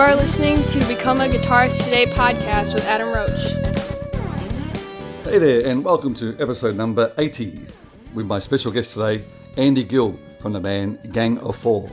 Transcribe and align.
are 0.00 0.16
listening 0.16 0.64
to 0.64 0.78
Become 0.86 1.20
a 1.20 1.28
Guitarist 1.28 1.84
Today 1.84 2.06
podcast 2.06 2.72
with 2.72 2.84
Adam 2.86 3.12
Roach. 3.12 3.52
Hey 5.24 5.36
there, 5.36 5.66
and 5.66 5.84
welcome 5.84 6.14
to 6.14 6.34
episode 6.40 6.74
number 6.74 7.12
80 7.18 7.66
with 8.14 8.24
my 8.24 8.38
special 8.38 8.72
guest 8.72 8.94
today, 8.94 9.22
Andy 9.58 9.84
Gill 9.84 10.18
from 10.40 10.54
the 10.54 10.58
band 10.58 11.12
Gang 11.12 11.36
of 11.40 11.54
Four. 11.54 11.90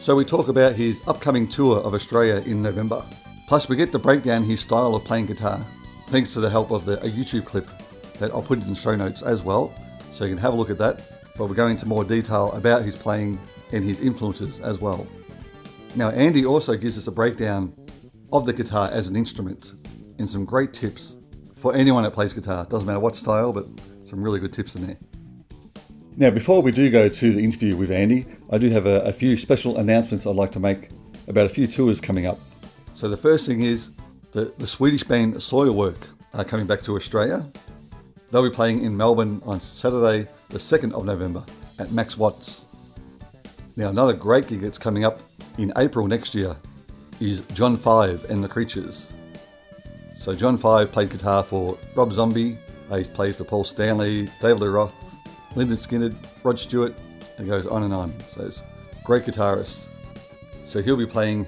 So, 0.00 0.14
we 0.14 0.26
talk 0.26 0.48
about 0.48 0.74
his 0.74 1.00
upcoming 1.06 1.48
tour 1.48 1.78
of 1.78 1.94
Australia 1.94 2.42
in 2.44 2.60
November. 2.60 3.02
Plus, 3.48 3.70
we 3.70 3.76
get 3.76 3.90
to 3.92 3.98
break 3.98 4.22
down 4.22 4.42
his 4.44 4.60
style 4.60 4.94
of 4.94 5.04
playing 5.04 5.24
guitar, 5.24 5.66
thanks 6.08 6.34
to 6.34 6.40
the 6.40 6.50
help 6.50 6.70
of 6.70 6.84
the, 6.84 7.02
a 7.02 7.08
YouTube 7.08 7.46
clip 7.46 7.70
that 8.18 8.32
I'll 8.32 8.42
put 8.42 8.60
in 8.60 8.68
the 8.68 8.74
show 8.74 8.94
notes 8.94 9.22
as 9.22 9.42
well, 9.42 9.72
so 10.12 10.24
you 10.24 10.34
can 10.34 10.42
have 10.42 10.52
a 10.52 10.56
look 10.56 10.68
at 10.68 10.78
that. 10.78 11.32
But 11.38 11.48
we're 11.48 11.54
going 11.54 11.72
into 11.72 11.86
more 11.86 12.04
detail 12.04 12.52
about 12.52 12.82
his 12.82 12.96
playing 12.96 13.40
and 13.72 13.82
his 13.82 13.98
influences 14.00 14.60
as 14.60 14.78
well. 14.78 15.06
Now, 15.94 16.10
Andy 16.10 16.44
also 16.44 16.76
gives 16.76 16.98
us 16.98 17.06
a 17.06 17.12
breakdown 17.12 17.74
of 18.32 18.46
the 18.46 18.52
guitar 18.52 18.90
as 18.92 19.08
an 19.08 19.16
instrument 19.16 19.74
and 20.18 20.28
some 20.28 20.44
great 20.44 20.72
tips 20.72 21.16
for 21.56 21.74
anyone 21.74 22.02
that 22.02 22.12
plays 22.12 22.32
guitar. 22.32 22.66
Doesn't 22.66 22.86
matter 22.86 23.00
what 23.00 23.16
style, 23.16 23.52
but 23.52 23.66
some 24.04 24.22
really 24.22 24.40
good 24.40 24.52
tips 24.52 24.74
in 24.74 24.86
there. 24.86 24.96
Now, 26.16 26.30
before 26.30 26.62
we 26.62 26.72
do 26.72 26.90
go 26.90 27.08
to 27.08 27.32
the 27.32 27.44
interview 27.44 27.76
with 27.76 27.90
Andy, 27.90 28.24
I 28.50 28.58
do 28.58 28.70
have 28.70 28.86
a, 28.86 29.00
a 29.02 29.12
few 29.12 29.36
special 29.36 29.78
announcements 29.78 30.26
I'd 30.26 30.34
like 30.34 30.52
to 30.52 30.60
make 30.60 30.88
about 31.28 31.46
a 31.46 31.48
few 31.50 31.66
tours 31.66 32.00
coming 32.00 32.26
up. 32.26 32.38
So, 32.94 33.08
the 33.08 33.16
first 33.16 33.46
thing 33.46 33.62
is 33.62 33.90
the, 34.32 34.52
the 34.58 34.66
Swedish 34.66 35.04
band 35.04 35.34
Soilwork 35.34 35.96
are 36.32 36.44
coming 36.44 36.66
back 36.66 36.82
to 36.82 36.96
Australia. 36.96 37.44
They'll 38.30 38.42
be 38.42 38.54
playing 38.54 38.82
in 38.82 38.96
Melbourne 38.96 39.42
on 39.44 39.60
Saturday, 39.60 40.28
the 40.48 40.58
2nd 40.58 40.92
of 40.92 41.04
November 41.04 41.44
at 41.78 41.92
Max 41.92 42.16
Watts. 42.16 42.64
Now, 43.76 43.88
another 43.88 44.14
great 44.14 44.48
gig 44.48 44.60
that's 44.60 44.78
coming 44.78 45.04
up 45.04 45.20
in 45.58 45.72
April 45.76 46.06
next 46.06 46.34
year 46.34 46.56
is 47.20 47.40
John 47.52 47.76
Five 47.76 48.24
and 48.30 48.44
the 48.44 48.48
Creatures. 48.48 49.10
So 50.20 50.34
John 50.34 50.56
Five 50.56 50.92
played 50.92 51.10
guitar 51.10 51.42
for 51.42 51.78
Rob 51.94 52.12
Zombie, 52.12 52.58
he's 52.90 53.08
played 53.08 53.36
for 53.36 53.44
Paul 53.44 53.64
Stanley, 53.64 54.30
David 54.40 54.60
Lee 54.60 54.68
Roth, 54.68 54.94
Lynyrd 55.54 55.78
Skynyrd, 55.78 56.16
Rod 56.42 56.58
Stewart, 56.58 56.94
and 57.38 57.46
goes 57.46 57.66
on 57.66 57.84
and 57.84 57.94
on. 57.94 58.14
So 58.28 58.44
he's 58.44 58.62
great 59.04 59.24
guitarist. 59.24 59.86
So 60.64 60.82
he'll 60.82 60.96
be 60.96 61.06
playing 61.06 61.46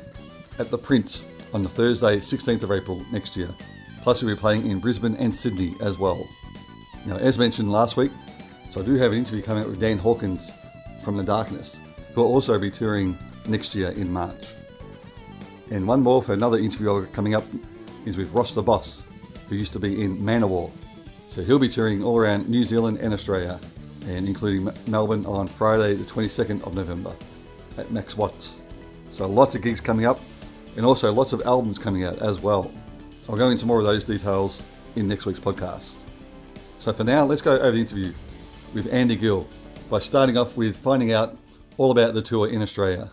at 0.59 0.71
the 0.71 0.79
Prince 0.79 1.27
on 1.53 1.63
the 1.63 1.69
Thursday, 1.69 2.19
16th 2.19 2.63
of 2.63 2.73
April 2.73 3.05
next 3.13 3.37
year. 3.37 3.55
Plus 4.03 4.21
he'll 4.21 4.31
be 4.31 4.37
playing 4.37 4.71
in 4.71 4.81
Brisbane 4.81 5.17
and 5.17 5.35
Sydney 5.35 5.75
as 5.81 5.99
well. 5.99 6.27
Now, 7.05 7.17
as 7.17 7.39
mentioned 7.39 7.71
last 7.71 7.97
week, 7.97 8.13
so 8.71 8.81
I 8.81 8.85
do 8.85 8.95
have 8.95 9.13
an 9.13 9.19
interview 9.19 9.43
coming 9.43 9.65
up 9.65 9.69
with 9.69 9.81
Dan 9.81 9.99
Hawkins 9.99 10.51
from 11.03 11.17
The 11.17 11.25
Darkness, 11.25 11.81
who 12.15 12.23
will 12.23 12.33
also 12.33 12.59
be 12.59 12.71
touring 12.71 13.19
next 13.49 13.75
year 13.75 13.91
in 13.91 14.13
March. 14.13 14.47
And 15.71 15.87
one 15.87 16.03
more 16.03 16.23
for 16.23 16.33
another 16.33 16.59
interview 16.59 17.07
coming 17.07 17.35
up 17.35 17.45
is 18.07 18.17
with 18.17 18.31
Ross 18.33 18.55
the 18.55 18.63
Boss, 18.63 19.05
who 19.49 19.57
used 19.57 19.73
to 19.75 19.79
be 19.79 20.03
in 20.03 20.19
Manowar. 20.19 20.71
So 21.29 21.43
he'll 21.43 21.59
be 21.59 21.69
touring 21.69 22.03
all 22.03 22.19
around 22.19 22.49
New 22.49 22.65
Zealand 22.65 22.99
and 22.99 23.13
Australia, 23.13 23.61
and 24.07 24.27
including 24.27 24.71
Melbourne 24.87 25.27
on 25.27 25.47
Friday, 25.47 25.95
the 25.95 26.05
22nd 26.05 26.67
of 26.67 26.75
November 26.75 27.15
at 27.77 27.91
Max 27.91 28.17
Watts. 28.17 28.61
So 29.13 29.27
lots 29.27 29.55
of 29.55 29.63
gigs 29.63 29.81
coming 29.81 30.07
up, 30.07 30.21
and 30.77 30.87
also 30.87 31.13
lots 31.13 31.33
of 31.33 31.43
albums 31.45 31.79
coming 31.79 32.05
out 32.05 32.19
as 32.23 32.41
well. 32.41 32.73
I'll 33.29 33.37
go 33.37 33.51
into 33.51 33.67
more 33.67 33.79
of 33.79 33.85
those 33.85 34.05
details 34.05 34.63
in 34.97 35.07
next 35.07 35.27
week's 35.27 35.41
podcast. 35.41 35.97
So 36.79 36.93
for 36.93 37.05
now, 37.05 37.25
let's 37.25 37.43
go 37.43 37.59
over 37.59 37.73
the 37.73 37.81
interview 37.81 38.15
with 38.73 38.93
Andy 38.93 39.17
Gill 39.17 39.47
by 39.91 39.99
starting 39.99 40.37
off 40.37 40.57
with 40.57 40.77
finding 40.79 41.13
out 41.13 41.37
all 41.77 41.91
about 41.91 42.15
the 42.15 42.23
tour 42.23 42.49
in 42.49 42.63
Australia. 42.63 43.11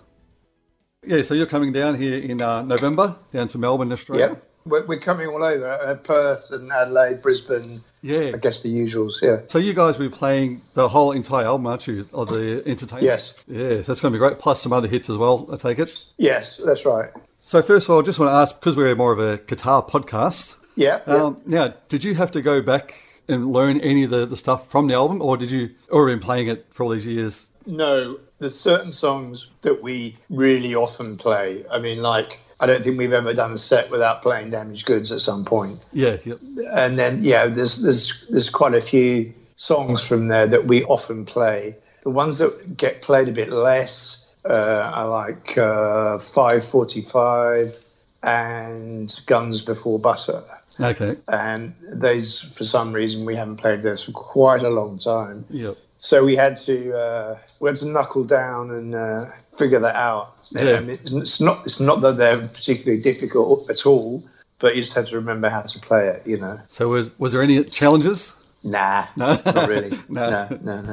Yeah, 1.05 1.21
so 1.21 1.33
you're 1.33 1.45
coming 1.45 1.71
down 1.71 1.95
here 1.95 2.19
in 2.19 2.41
uh, 2.41 2.61
November, 2.63 3.15
down 3.31 3.47
to 3.49 3.57
Melbourne, 3.57 3.91
Australia. 3.91 4.31
Yeah, 4.31 4.39
we're, 4.65 4.85
we're 4.85 4.99
coming 4.99 5.27
all 5.27 5.43
over 5.43 5.69
uh, 5.69 5.95
Perth 5.95 6.51
and 6.51 6.71
Adelaide, 6.71 7.21
Brisbane. 7.21 7.79
Yeah. 8.01 8.31
I 8.33 8.37
guess 8.37 8.61
the 8.61 8.69
usuals. 8.69 9.21
Yeah. 9.21 9.41
So 9.47 9.59
you 9.59 9.73
guys 9.73 9.97
will 9.97 10.09
be 10.09 10.15
playing 10.15 10.61
the 10.73 10.89
whole 10.89 11.11
entire 11.11 11.45
album, 11.45 11.67
aren't 11.67 11.87
you, 11.87 12.07
of 12.13 12.29
the 12.29 12.63
entertainment? 12.65 13.03
Yes. 13.03 13.43
Yeah, 13.47 13.81
so 13.81 13.91
it's 13.91 14.01
going 14.01 14.11
to 14.13 14.17
be 14.17 14.17
great. 14.17 14.39
Plus 14.39 14.61
some 14.61 14.73
other 14.73 14.87
hits 14.87 15.09
as 15.09 15.17
well. 15.17 15.47
I 15.51 15.57
take 15.57 15.79
it. 15.79 15.95
Yes, 16.17 16.57
that's 16.57 16.85
right. 16.85 17.09
So 17.41 17.61
first 17.61 17.87
of 17.87 17.91
all, 17.91 17.99
I 17.99 18.03
just 18.03 18.19
want 18.19 18.29
to 18.29 18.35
ask 18.35 18.59
because 18.59 18.75
we're 18.75 18.95
more 18.95 19.11
of 19.11 19.19
a 19.19 19.37
guitar 19.37 19.83
podcast. 19.83 20.55
Yeah. 20.75 21.01
yeah. 21.07 21.15
Um, 21.15 21.41
now, 21.45 21.73
did 21.89 22.03
you 22.03 22.15
have 22.15 22.31
to 22.31 22.41
go 22.41 22.61
back 22.61 22.95
and 23.27 23.51
learn 23.51 23.79
any 23.81 24.03
of 24.03 24.09
the, 24.09 24.25
the 24.25 24.37
stuff 24.37 24.69
from 24.69 24.87
the 24.87 24.93
album, 24.93 25.21
or 25.21 25.37
did 25.37 25.51
you 25.51 25.71
already 25.89 26.15
been 26.15 26.23
playing 26.23 26.47
it 26.47 26.67
for 26.71 26.83
all 26.83 26.89
these 26.89 27.05
years? 27.05 27.49
No, 27.65 28.19
there's 28.39 28.59
certain 28.59 28.91
songs 28.91 29.47
that 29.61 29.81
we 29.81 30.17
really 30.29 30.75
often 30.75 31.17
play. 31.17 31.65
I 31.71 31.79
mean, 31.79 32.01
like 32.01 32.39
I 32.59 32.65
don't 32.65 32.83
think 32.83 32.97
we've 32.97 33.13
ever 33.13 33.33
done 33.33 33.53
a 33.53 33.57
set 33.57 33.89
without 33.89 34.21
playing 34.21 34.51
Damaged 34.51 34.85
Goods 34.85 35.11
at 35.11 35.21
some 35.21 35.45
point. 35.45 35.79
Yeah. 35.91 36.17
Yep. 36.23 36.39
And 36.71 36.97
then 36.97 37.23
yeah, 37.23 37.47
there's 37.47 37.77
there's 37.77 38.25
there's 38.29 38.49
quite 38.49 38.73
a 38.73 38.81
few 38.81 39.33
songs 39.55 40.05
from 40.05 40.27
there 40.27 40.47
that 40.47 40.65
we 40.65 40.83
often 40.83 41.25
play. 41.25 41.75
The 42.01 42.11
ones 42.11 42.37
that 42.37 42.77
get 42.77 43.01
played 43.01 43.27
a 43.27 43.31
bit 43.31 43.49
less 43.49 44.33
uh, 44.45 44.91
are 44.93 45.07
like 45.07 45.57
uh, 45.57 46.19
545 46.19 47.79
and 48.21 49.19
Guns 49.25 49.61
Before 49.61 49.99
Butter. 49.99 50.43
Okay. 50.79 51.15
And 51.27 51.73
those, 51.81 52.41
for 52.41 52.63
some 52.63 52.93
reason, 52.93 53.25
we 53.25 53.35
haven't 53.35 53.57
played 53.57 53.81
those 53.81 54.03
for 54.03 54.11
quite 54.11 54.61
a 54.61 54.69
long 54.69 54.97
time. 54.97 55.45
Yep. 55.49 55.77
So 56.05 56.23
we 56.23 56.35
had 56.35 56.55
to 56.57 56.93
uh, 56.95 57.37
we 57.59 57.67
had 57.67 57.77
to 57.77 57.87
knuckle 57.87 58.23
down 58.23 58.69
and 58.69 58.93
uh, 58.93 59.25
figure 59.57 59.79
that 59.79 59.95
out. 59.95 60.35
Yeah. 60.51 60.79
It's 60.87 61.41
not 61.41 61.65
it's 61.65 61.79
not 61.79 62.01
that 62.01 62.17
they're 62.17 62.37
particularly 62.37 63.01
difficult 63.01 63.67
at 63.71 63.87
all, 63.87 64.23
but 64.59 64.75
you 64.75 64.83
just 64.83 64.93
had 64.93 65.07
to 65.07 65.15
remember 65.15 65.49
how 65.49 65.63
to 65.63 65.79
play 65.79 66.09
it. 66.09 66.21
You 66.27 66.37
know. 66.37 66.59
So 66.67 66.89
was 66.89 67.09
was 67.17 67.33
there 67.33 67.41
any 67.41 67.63
challenges? 67.63 68.33
Nah, 68.63 69.07
No. 69.15 69.41
not 69.45 69.67
really. 69.67 69.97
No. 70.09 70.29
no, 70.29 70.57
no, 70.61 70.81
no. 70.81 70.91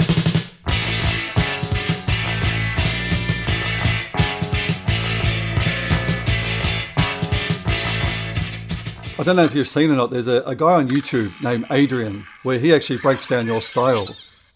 I 9.18 9.24
don't 9.24 9.36
know 9.36 9.44
if 9.44 9.54
you've 9.54 9.68
seen 9.68 9.90
or 9.90 9.94
not. 9.94 10.08
There's 10.08 10.26
a, 10.26 10.42
a 10.46 10.56
guy 10.56 10.72
on 10.72 10.88
YouTube 10.88 11.38
named 11.42 11.66
Adrian 11.70 12.24
where 12.44 12.58
he 12.58 12.74
actually 12.74 12.98
breaks 12.98 13.26
down 13.26 13.46
your 13.46 13.60
style. 13.60 14.08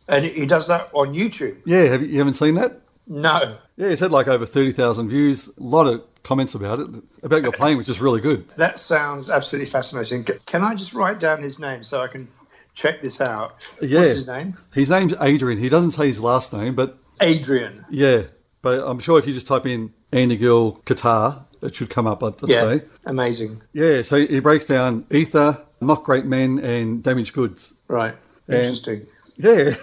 And 0.08 0.24
he 0.24 0.46
does 0.46 0.68
that 0.68 0.90
on 0.92 1.14
YouTube. 1.14 1.56
Yeah, 1.64 1.82
have 1.84 2.02
you, 2.02 2.08
you 2.08 2.18
haven't 2.18 2.34
seen 2.34 2.54
that? 2.54 2.80
No, 3.08 3.56
Yeah, 3.76 3.90
he's 3.90 4.00
had 4.00 4.10
like 4.10 4.26
over 4.28 4.44
thirty 4.46 4.72
thousand 4.72 5.08
views. 5.08 5.48
A 5.48 5.52
lot 5.62 5.86
of 5.86 6.02
comments 6.24 6.54
about 6.56 6.80
it, 6.80 6.88
about 7.22 7.42
your 7.44 7.52
playing, 7.52 7.78
which 7.78 7.88
is 7.88 8.00
really 8.00 8.20
good. 8.20 8.48
that 8.56 8.78
sounds 8.80 9.30
absolutely 9.30 9.70
fascinating. 9.70 10.24
Can 10.46 10.64
I 10.64 10.74
just 10.74 10.92
write 10.92 11.20
down 11.20 11.40
his 11.42 11.60
name 11.60 11.84
so 11.84 12.02
I 12.02 12.08
can 12.08 12.26
check 12.74 13.00
this 13.02 13.20
out? 13.20 13.64
Yeah. 13.80 13.98
What's 13.98 14.10
his 14.10 14.26
name? 14.26 14.56
His 14.74 14.90
name's 14.90 15.14
Adrian. 15.20 15.58
He 15.60 15.68
doesn't 15.68 15.92
say 15.92 16.08
his 16.08 16.20
last 16.20 16.52
name, 16.52 16.74
but 16.74 16.98
Adrian. 17.20 17.84
yeah. 17.90 18.22
But 18.62 18.80
I'm 18.84 18.98
sure 18.98 19.18
if 19.20 19.26
you 19.28 19.34
just 19.34 19.46
type 19.46 19.66
in 19.66 19.94
Andy 20.10 20.36
Gill 20.36 20.82
guitar, 20.84 21.44
it 21.62 21.76
should 21.76 21.88
come 21.90 22.08
up. 22.08 22.24
I'd, 22.24 22.42
I'd 22.42 22.48
Yeah, 22.48 22.60
say. 22.78 22.82
amazing. 23.04 23.62
Yeah. 23.72 24.02
So 24.02 24.16
he 24.16 24.40
breaks 24.40 24.64
down 24.64 25.06
Ether, 25.12 25.64
Not 25.80 26.02
Great 26.02 26.24
Men, 26.24 26.58
and 26.58 27.04
Damaged 27.04 27.34
Goods. 27.34 27.74
Right, 27.86 28.16
And- 28.48 28.56
interesting. 28.56 29.06
Yeah. 29.36 29.74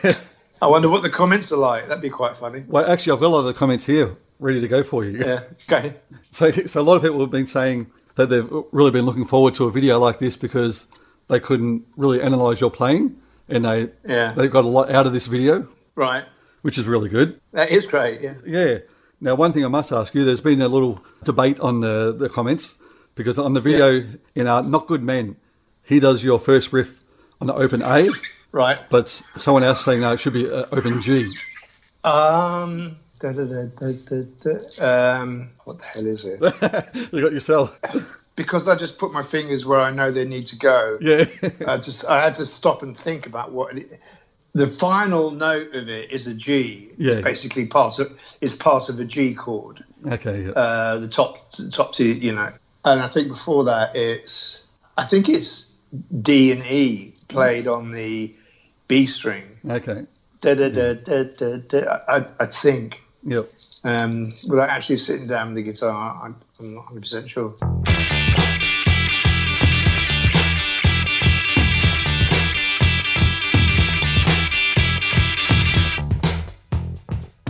I 0.62 0.68
wonder 0.68 0.90
what 0.90 1.02
the 1.04 1.10
comments 1.10 1.52
are 1.52 1.58
like. 1.58 1.88
That'd 1.88 2.02
be 2.02 2.10
quite 2.10 2.36
funny. 2.38 2.64
well, 2.68 2.90
actually, 2.90 3.14
I've 3.14 3.20
got 3.20 3.28
a 3.28 3.36
lot 3.36 3.40
of 3.40 3.46
the 3.46 3.54
comments 3.54 3.86
here 3.86 4.16
ready 4.40 4.60
to 4.62 4.68
go 4.68 4.82
for 4.84 5.04
you. 5.06 5.20
Yeah. 5.20 5.44
Okay. 5.72 5.96
So, 6.32 6.50
so 6.50 6.82
a 6.82 6.84
lot 6.84 6.96
of 6.96 7.04
people 7.04 7.20
have 7.20 7.30
been 7.30 7.46
saying 7.46 7.92
that 8.16 8.28
they've 8.30 8.48
really 8.72 8.90
been 8.90 9.06
looking 9.06 9.26
forward 9.26 9.54
to 9.56 9.66
a 9.66 9.72
video 9.72 10.00
like 10.00 10.18
this 10.18 10.36
because 10.36 10.88
they 11.28 11.40
couldn't 11.40 11.86
really 11.96 12.22
analyze 12.24 12.60
your 12.60 12.72
playing, 12.72 13.18
and 13.48 13.64
they 13.66 13.92
Yeah. 14.08 14.34
they 14.34 14.48
got 14.48 14.66
a 14.66 14.68
lot 14.68 14.90
out 14.90 15.06
of 15.06 15.14
this 15.14 15.28
video, 15.28 15.68
Right. 15.96 16.24
which 16.64 16.80
is 16.80 16.86
really 16.86 17.08
good. 17.10 17.40
That 17.52 17.70
is 17.70 17.86
great. 17.86 18.22
Yeah. 18.22 18.34
Yeah. 18.46 18.78
Now, 19.22 19.36
one 19.36 19.54
thing 19.54 19.64
I 19.64 19.68
must 19.68 19.92
ask 19.92 20.16
you: 20.16 20.24
there's 20.26 20.42
been 20.42 20.62
a 20.62 20.68
little 20.68 21.04
debate 21.24 21.60
on 21.60 21.82
the 21.82 22.12
the 22.18 22.30
comments 22.30 22.78
because 23.14 23.38
on 23.38 23.54
the 23.54 23.62
video 23.62 24.04
in 24.34 24.48
our 24.48 24.64
Not 24.64 24.88
Good 24.88 25.04
Men, 25.04 25.36
he 25.84 26.00
does 26.00 26.24
your 26.24 26.40
first 26.40 26.74
riff 26.74 27.00
on 27.40 27.46
the 27.48 27.54
open 27.54 27.84
A, 27.84 28.10
Right. 28.54 28.80
but 28.90 29.10
someone 29.36 29.64
else 29.64 29.84
saying 29.84 30.00
no, 30.02 30.14
it 30.14 30.20
should 30.22 30.34
be 30.34 30.50
uh, 30.50 30.66
open 30.72 31.02
G. 31.02 31.36
Um. 32.06 32.96
Da, 33.20 33.32
da, 33.32 33.44
da. 33.44 35.22
Um. 35.22 35.50
What 35.64 35.80
the 35.80 35.86
hell 35.86 36.08
is 36.08 36.26
it? 36.26 36.40
you 37.14 37.22
got 37.22 37.32
yourself. 37.34 37.80
because 38.36 38.68
I 38.68 38.76
just 38.76 38.98
put 38.98 39.12
my 39.14 39.24
fingers 39.24 39.66
where 39.66 39.80
I 39.80 39.92
know 39.92 40.12
they 40.12 40.26
need 40.26 40.46
to 40.48 40.58
go. 40.58 40.98
Yeah. 41.02 41.26
I 41.68 41.78
just 41.78 42.06
I 42.06 42.24
had 42.24 42.36
to 42.36 42.46
stop 42.46 42.84
and 42.84 42.98
think 42.98 43.26
about 43.26 43.52
what 43.52 43.78
it, 43.78 44.00
the 44.54 44.68
final 44.68 45.32
note 45.32 45.74
of 45.74 45.90
it 45.90 46.12
is 46.12 46.28
a 46.28 46.34
G. 46.34 46.92
Yeah. 46.98 47.14
It's 47.14 47.24
basically 47.24 47.66
part 47.66 47.98
of 48.00 48.38
is 48.42 48.56
part 48.56 48.90
of 48.90 49.00
a 49.00 49.06
G 49.06 49.34
chord. 49.34 49.84
okay. 50.06 50.44
Yeah. 50.44 50.52
Uh, 50.52 51.00
the 51.00 51.08
top 51.08 51.52
top 51.72 51.94
two, 51.94 52.06
you 52.06 52.34
know. 52.34 52.52
And 52.86 53.02
I 53.02 53.08
think 53.08 53.30
before 53.30 53.64
that 53.64 53.96
it's 53.96 54.64
I 54.98 55.06
think 55.06 55.30
it's 55.30 55.74
D 56.22 56.52
and 56.52 56.64
E 56.66 57.14
played 57.30 57.68
on 57.68 57.92
the 57.94 58.36
B 58.94 59.08
string. 59.08 59.44
okay. 59.68 60.06
Da, 60.42 60.54
da, 60.54 60.70
da, 60.70 60.94
da, 60.94 61.24
da, 61.24 61.58
da. 61.58 62.00
I, 62.08 62.28
I 62.40 62.46
think 62.46 63.02
Yep. 63.24 63.50
Um, 63.86 64.26
without 64.52 64.70
actually 64.70 64.98
sitting 64.98 65.26
down 65.26 65.48
with 65.48 65.56
the 65.56 65.64
guitar, 65.64 66.22
I'm, 66.24 66.36
I'm 66.60 66.76
not 66.76 66.86
100% 66.86 67.28
sure. 67.28 67.56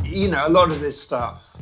You 0.06 0.30
know, 0.30 0.48
a 0.48 0.50
lot 0.50 0.72
of 0.72 0.80
this 0.80 1.02
stuff 1.02 1.58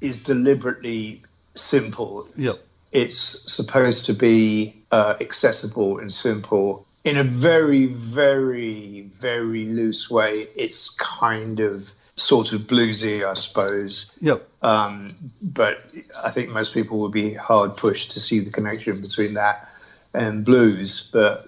is 0.00 0.22
deliberately 0.22 1.20
simple. 1.54 2.26
Yep. 2.38 2.54
It's 2.92 3.18
supposed 3.52 4.06
to 4.06 4.14
be 4.14 4.82
uh, 4.90 5.16
accessible 5.20 5.98
and 5.98 6.10
simple. 6.10 6.86
In 7.04 7.16
a 7.16 7.22
very, 7.22 7.86
very, 7.86 9.10
very 9.14 9.66
loose 9.66 10.10
way, 10.10 10.32
it's 10.56 10.90
kind 10.90 11.60
of 11.60 11.90
sort 12.16 12.52
of 12.52 12.62
bluesy, 12.62 13.24
I 13.26 13.34
suppose. 13.34 14.14
Yep. 14.20 14.46
Um, 14.62 15.14
but 15.40 15.78
I 16.22 16.30
think 16.30 16.50
most 16.50 16.74
people 16.74 16.98
would 16.98 17.12
be 17.12 17.32
hard 17.32 17.76
pushed 17.76 18.12
to 18.12 18.20
see 18.20 18.40
the 18.40 18.50
connection 18.50 19.00
between 19.00 19.34
that 19.34 19.70
and 20.12 20.44
blues. 20.44 21.08
But 21.12 21.46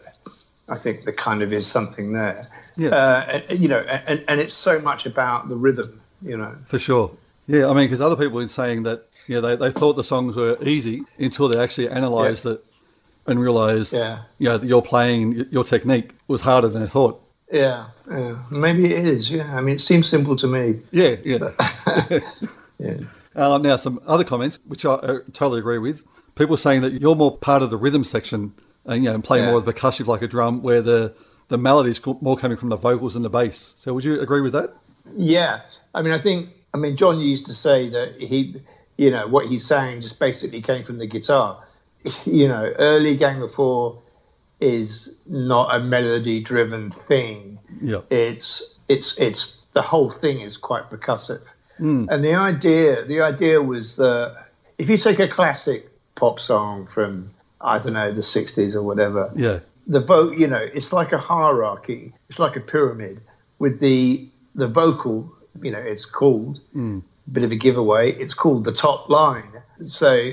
I 0.68 0.76
think 0.76 1.02
there 1.02 1.12
kind 1.12 1.42
of 1.42 1.52
is 1.52 1.66
something 1.66 2.12
there. 2.12 2.42
Yeah. 2.76 2.90
Uh, 2.90 3.40
and, 3.50 3.58
you 3.58 3.68
know, 3.68 3.80
and, 3.80 4.24
and 4.28 4.40
it's 4.40 4.54
so 4.54 4.80
much 4.80 5.04
about 5.04 5.48
the 5.48 5.56
rhythm, 5.56 6.00
you 6.22 6.36
know. 6.36 6.56
For 6.68 6.78
sure. 6.78 7.10
Yeah, 7.48 7.68
I 7.68 7.74
mean, 7.74 7.86
because 7.86 8.00
other 8.00 8.14
people 8.16 8.38
have 8.38 8.48
been 8.48 8.48
saying 8.48 8.84
that, 8.84 9.06
yeah, 9.26 9.40
they, 9.40 9.56
they 9.56 9.72
thought 9.72 9.94
the 9.94 10.04
songs 10.04 10.36
were 10.36 10.56
easy 10.62 11.02
until 11.18 11.48
they 11.48 11.60
actually 11.60 11.88
analysed 11.88 12.44
Yeah. 12.44 12.52
it 12.52 12.64
and 13.26 13.38
realize 13.40 13.92
Yeah. 13.92 14.20
know, 14.38 14.58
that 14.58 14.66
your 14.66 14.82
playing, 14.82 15.46
your 15.50 15.64
technique 15.64 16.14
was 16.28 16.40
harder 16.42 16.68
than 16.68 16.82
I 16.82 16.86
thought. 16.86 17.22
Yeah, 17.52 17.86
yeah. 18.10 18.36
Maybe 18.50 18.94
it 18.94 19.04
is. 19.06 19.30
Yeah. 19.30 19.56
I 19.56 19.60
mean, 19.60 19.76
it 19.76 19.80
seems 19.80 20.08
simple 20.08 20.36
to 20.36 20.46
me. 20.46 20.80
Yeah, 20.92 21.16
yeah. 21.24 21.50
Yeah. 22.78 22.94
Uh, 23.36 23.58
now, 23.58 23.76
some 23.76 24.00
other 24.06 24.24
comments, 24.24 24.58
which 24.66 24.84
I 24.86 24.92
uh, 24.92 25.18
totally 25.34 25.58
agree 25.60 25.76
with. 25.78 26.04
People 26.34 26.56
saying 26.56 26.80
that 26.80 26.94
you're 26.94 27.14
more 27.14 27.36
part 27.36 27.62
of 27.62 27.68
the 27.70 27.76
rhythm 27.76 28.04
section 28.04 28.54
and, 28.86 29.04
you 29.04 29.10
know, 29.10 29.14
and 29.16 29.22
play 29.22 29.40
Yeah. 29.40 29.46
more 29.50 29.58
of 29.58 29.66
the 29.66 29.72
percussive 29.74 30.06
like 30.06 30.22
a 30.22 30.26
drum, 30.28 30.62
where 30.62 30.80
the, 30.80 31.14
the 31.48 31.58
melody's 31.58 31.98
co- 31.98 32.16
more 32.22 32.36
coming 32.38 32.56
from 32.56 32.70
the 32.70 32.76
vocals 32.76 33.16
and 33.16 33.24
the 33.24 33.28
bass. 33.30 33.74
So 33.76 33.92
would 33.92 34.04
you 34.04 34.18
agree 34.18 34.40
with 34.40 34.52
that? 34.54 34.74
Yeah, 35.10 35.60
I 35.94 36.00
mean, 36.02 36.12
I 36.14 36.18
think, 36.18 36.48
I 36.72 36.78
mean, 36.78 36.96
John 36.96 37.18
used 37.20 37.46
to 37.46 37.52
say 37.52 37.90
that 37.90 38.14
he, 38.18 38.62
you 38.96 39.10
know, 39.10 39.26
what 39.26 39.46
he's 39.46 39.66
saying 39.66 40.00
just 40.00 40.18
basically 40.18 40.62
came 40.62 40.84
from 40.84 40.96
the 40.98 41.06
guitar. 41.06 41.62
You 42.24 42.48
know, 42.48 42.72
early 42.78 43.16
Gang 43.16 43.42
of 43.42 43.52
Four 43.52 44.00
is 44.60 45.16
not 45.26 45.74
a 45.74 45.80
melody-driven 45.80 46.90
thing. 46.90 47.58
Yeah. 47.80 48.00
It's 48.10 48.78
it's 48.88 49.18
it's 49.18 49.58
the 49.72 49.82
whole 49.82 50.10
thing 50.10 50.40
is 50.40 50.56
quite 50.56 50.90
percussive, 50.90 51.46
hmm. 51.78 52.06
and 52.10 52.24
the 52.24 52.34
idea 52.34 53.04
the 53.04 53.20
idea 53.20 53.62
was 53.62 53.96
that 53.96 54.46
if 54.78 54.88
you 54.90 54.98
take 54.98 55.18
a 55.18 55.28
classic 55.28 55.88
pop 56.14 56.40
song 56.40 56.86
from 56.86 57.30
I 57.60 57.78
don't 57.78 57.92
know 57.92 58.12
the 58.12 58.20
'60s 58.22 58.74
or 58.74 58.82
whatever, 58.82 59.30
Yeah. 59.36 59.60
the 59.86 60.00
vote 60.00 60.38
you 60.38 60.46
know 60.46 60.66
it's 60.74 60.92
like 60.92 61.12
a 61.12 61.18
hierarchy 61.18 62.12
it's 62.28 62.38
like 62.38 62.56
a 62.56 62.60
pyramid 62.60 63.20
with 63.58 63.78
the 63.80 64.28
the 64.54 64.66
vocal 64.66 65.32
you 65.62 65.70
know 65.70 65.78
it's 65.78 66.04
called 66.04 66.60
a 66.76 67.02
bit 67.30 67.44
of 67.44 67.52
a 67.52 67.56
giveaway 67.56 68.12
it's 68.12 68.34
called 68.34 68.64
the 68.64 68.72
top 68.72 69.08
line 69.08 69.52
so 69.82 70.32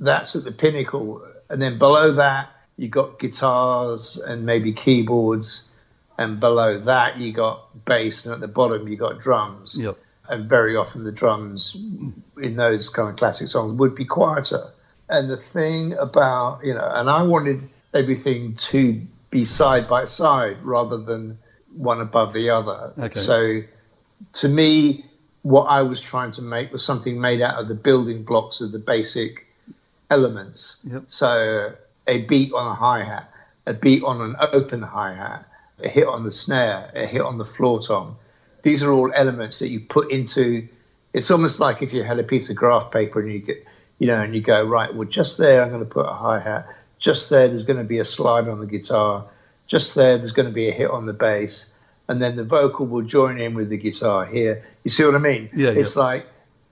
that's 0.00 0.34
at 0.36 0.44
the 0.44 0.52
pinnacle 0.52 1.22
and 1.48 1.60
then 1.60 1.78
below 1.78 2.12
that 2.12 2.48
you 2.76 2.88
got 2.88 3.18
guitars 3.18 4.16
and 4.16 4.44
maybe 4.46 4.72
keyboards 4.72 5.70
and 6.18 6.40
below 6.40 6.80
that 6.80 7.18
you 7.18 7.32
got 7.32 7.84
bass 7.84 8.24
and 8.24 8.34
at 8.34 8.40
the 8.40 8.48
bottom 8.48 8.88
you 8.88 8.96
got 8.96 9.20
drums 9.20 9.76
Yep. 9.78 9.96
and 10.28 10.48
very 10.48 10.76
often 10.76 11.04
the 11.04 11.12
drums 11.12 11.76
in 12.40 12.56
those 12.56 12.88
kind 12.88 13.10
of 13.10 13.16
classic 13.16 13.48
songs 13.48 13.78
would 13.78 13.94
be 13.94 14.04
quieter. 14.04 14.70
And 15.08 15.28
the 15.28 15.36
thing 15.36 15.94
about, 15.94 16.64
you 16.64 16.72
know, 16.72 16.88
and 16.94 17.10
I 17.10 17.22
wanted 17.24 17.68
everything 17.92 18.54
to 18.70 19.02
be 19.30 19.44
side 19.44 19.88
by 19.88 20.04
side 20.04 20.62
rather 20.62 20.98
than 20.98 21.38
one 21.76 22.00
above 22.00 22.32
the 22.32 22.50
other. 22.50 22.92
Okay. 22.96 23.18
So 23.18 23.62
to 24.34 24.48
me, 24.48 25.04
what 25.42 25.64
I 25.64 25.82
was 25.82 26.00
trying 26.00 26.30
to 26.32 26.42
make 26.42 26.72
was 26.72 26.84
something 26.84 27.20
made 27.20 27.42
out 27.42 27.56
of 27.60 27.66
the 27.68 27.74
building 27.74 28.22
blocks 28.22 28.60
of 28.60 28.70
the 28.72 28.78
basic 28.78 29.46
elements. 30.10 30.84
Yep. 30.90 31.04
So 31.08 31.72
a 32.06 32.22
beat 32.26 32.52
on 32.52 32.66
a 32.66 32.74
hi 32.74 33.04
hat, 33.04 33.32
a 33.66 33.74
beat 33.74 34.02
on 34.02 34.20
an 34.20 34.36
open 34.40 34.82
hi 34.82 35.14
hat, 35.14 35.46
a 35.82 35.88
hit 35.88 36.06
on 36.06 36.24
the 36.24 36.30
snare, 36.30 36.90
a 36.94 37.06
hit 37.06 37.22
on 37.22 37.38
the 37.38 37.44
floor 37.44 37.80
tom. 37.80 38.16
These 38.62 38.82
are 38.82 38.92
all 38.92 39.10
elements 39.14 39.60
that 39.60 39.68
you 39.68 39.80
put 39.80 40.10
into. 40.10 40.68
It's 41.12 41.30
almost 41.30 41.60
like 41.60 41.82
if 41.82 41.92
you 41.92 42.02
had 42.02 42.18
a 42.18 42.22
piece 42.24 42.50
of 42.50 42.56
graph 42.56 42.90
paper 42.90 43.20
and 43.20 43.32
you 43.32 43.38
get, 43.38 43.64
you 43.98 44.06
know, 44.06 44.20
and 44.20 44.34
you 44.34 44.40
go 44.42 44.62
right. 44.62 44.94
Well, 44.94 45.08
just 45.08 45.38
there, 45.38 45.62
I'm 45.62 45.70
going 45.70 45.80
to 45.84 45.88
put 45.88 46.06
a 46.06 46.12
hi 46.12 46.40
hat. 46.40 46.68
Just 46.98 47.30
there, 47.30 47.48
there's 47.48 47.64
going 47.64 47.78
to 47.78 47.84
be 47.84 47.98
a 47.98 48.04
slide 48.04 48.48
on 48.48 48.60
the 48.60 48.66
guitar. 48.66 49.24
Just 49.66 49.94
there, 49.94 50.18
there's 50.18 50.32
going 50.32 50.48
to 50.48 50.52
be 50.54 50.68
a 50.68 50.72
hit 50.72 50.90
on 50.90 51.06
the 51.06 51.12
bass, 51.14 51.72
and 52.08 52.20
then 52.20 52.36
the 52.36 52.44
vocal 52.44 52.86
will 52.86 53.02
join 53.02 53.40
in 53.40 53.54
with 53.54 53.68
the 53.70 53.76
guitar 53.78 54.26
here. 54.26 54.64
You 54.84 54.90
see 54.90 55.04
what 55.04 55.14
I 55.14 55.18
mean? 55.18 55.48
Yeah, 55.54 55.70
It's 55.70 55.96
yeah. 55.96 56.02
like 56.02 56.26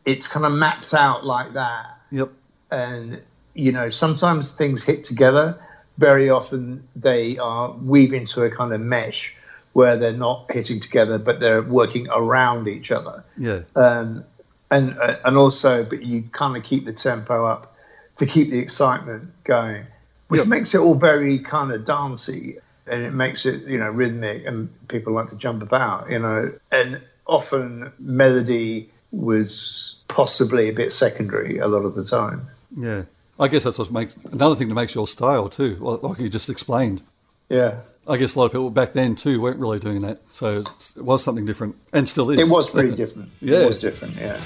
it's 0.05 0.27
kind 0.27 0.45
of 0.45 0.53
mapped 0.53 0.93
out 0.95 1.25
like 1.25 1.53
that 1.55 1.99
Yep. 2.11 2.31
and 2.71 3.21
you 3.59 3.73
know 3.73 3.89
sometimes 3.91 4.55
things 4.55 4.85
hit 4.85 5.03
together 5.05 5.59
very 5.99 6.31
often 6.31 6.87
they 6.95 7.37
are 7.39 7.73
weave 7.73 8.13
into 8.13 8.43
a 8.45 8.51
kind 8.51 8.73
of 8.73 8.81
mesh 8.81 9.37
where 9.73 9.97
they're 9.97 10.13
not 10.29 10.51
hitting 10.51 10.79
together 10.81 11.19
but 11.19 11.41
they're 11.41 11.63
working 11.63 12.07
around 12.09 12.69
each 12.69 12.91
other 12.93 13.25
Yeah. 13.37 13.63
um, 13.75 14.25
and 14.71 14.97
uh, 14.99 15.17
and 15.25 15.37
also 15.37 15.83
but 15.85 16.03
you 16.03 16.23
kind 16.33 16.57
of 16.57 16.63
keep 16.63 16.85
the 16.85 16.93
tempo 16.93 17.47
up 17.47 17.75
to 18.17 18.27
keep 18.27 18.51
the 18.51 18.59
excitement 18.61 19.33
going 19.45 19.85
which 20.29 20.39
Yep. 20.41 20.49
makes 20.49 20.75
it 20.75 20.79
all 20.81 20.95
very 20.95 21.41
kind 21.41 21.73
of 21.73 21.85
dancey 21.85 22.59
and 22.87 23.03
it 23.03 23.13
makes 23.13 23.45
it 23.45 23.63
you 23.67 23.79
know 23.79 23.91
rhythmic 23.91 24.47
and 24.47 24.69
people 24.89 25.15
like 25.15 25.29
to 25.31 25.37
jump 25.37 25.63
about 25.63 26.11
you 26.11 26.21
know 26.21 26.53
and 26.71 27.01
often 27.27 27.93
melody 27.99 28.91
was 29.11 30.01
possibly 30.07 30.69
a 30.69 30.73
bit 30.73 30.93
secondary 30.93 31.59
a 31.59 31.67
lot 31.67 31.85
of 31.85 31.95
the 31.97 32.05
time 32.05 32.47
Yeah. 32.77 33.03
I 33.39 33.49
guess 33.49 33.65
that's 33.65 33.79
what 33.79 33.91
makes 33.93 34.17
another 34.33 34.55
thing 34.57 34.69
that 34.69 34.75
makes 34.75 34.95
your 34.95 35.07
style 35.07 35.49
too, 35.49 35.77
like 36.03 36.19
you 36.19 36.29
just 36.29 36.51
explained. 36.51 37.03
yeah 37.49 37.81
I 38.07 38.17
guess 38.17 38.35
a 38.35 38.39
lot 38.39 38.47
of 38.47 38.53
people 38.53 38.71
back 38.71 38.95
then 38.95 39.15
too 39.17 39.39
weren't 39.41 39.59
really 39.61 39.79
doing 39.79 40.01
that, 40.03 40.23
so 40.33 40.65
it 40.97 41.03
was 41.03 41.23
something 41.23 41.45
different, 41.45 41.77
and 41.93 42.09
still 42.09 42.31
is. 42.31 42.41
It 42.41 42.49
was 42.49 42.71
pretty 42.71 42.95
different. 43.03 43.29
Yeah. 43.41 43.59
It 43.61 43.67
was 43.67 43.79
different, 43.79 44.17
yeah. 44.17 44.41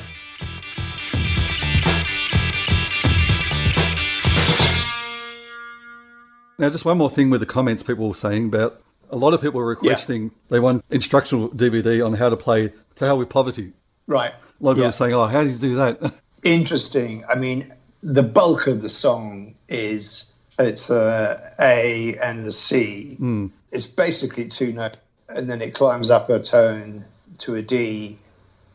Now, 6.59 6.71
just 6.71 6.85
one 6.85 6.99
more 6.99 7.11
thing 7.11 7.31
with 7.31 7.41
the 7.41 7.47
comments 7.47 7.83
people 7.83 8.09
were 8.09 8.15
saying 8.15 8.47
about 8.47 8.81
a 9.11 9.17
lot 9.17 9.35
of 9.35 9.41
people 9.41 9.61
were 9.61 9.67
requesting 9.67 10.31
they 10.49 10.61
want 10.61 10.85
instructional 10.91 11.49
DVD 11.51 12.05
on 12.05 12.15
how 12.15 12.29
to 12.29 12.37
play 12.37 12.73
"To 12.97 13.05
Hell 13.07 13.19
with 13.19 13.29
Poverty." 13.31 13.73
Right. 14.07 14.33
A 14.33 14.65
lot 14.65 14.73
of 14.73 14.77
people 14.77 14.83
Yeah. 14.83 14.87
were 14.89 14.93
saying, 14.93 15.15
"Oh, 15.15 15.27
how 15.27 15.43
do 15.43 15.51
you 15.51 15.59
do 15.59 15.75
that?" 15.77 16.15
Interesting. 16.45 17.25
I 17.29 17.35
mean, 17.37 17.73
the 18.03 18.23
bulk 18.23 18.67
of 18.67 18.83
the 18.83 18.91
song 18.91 19.55
is 19.69 20.33
it's 20.59 20.91
a 20.91 21.53
A 21.59 22.17
and 22.19 22.47
a 22.47 22.53
C. 22.53 23.15
Hmm. 23.17 23.47
It's 23.71 23.87
basically 23.87 24.49
two 24.49 24.73
notes, 24.73 24.97
and 25.29 25.49
then 25.49 25.63
it 25.63 25.75
climbs 25.75 26.11
up 26.11 26.29
a 26.29 26.41
tone 26.41 27.05
to 27.39 27.55
a 27.55 27.63
D 27.63 28.19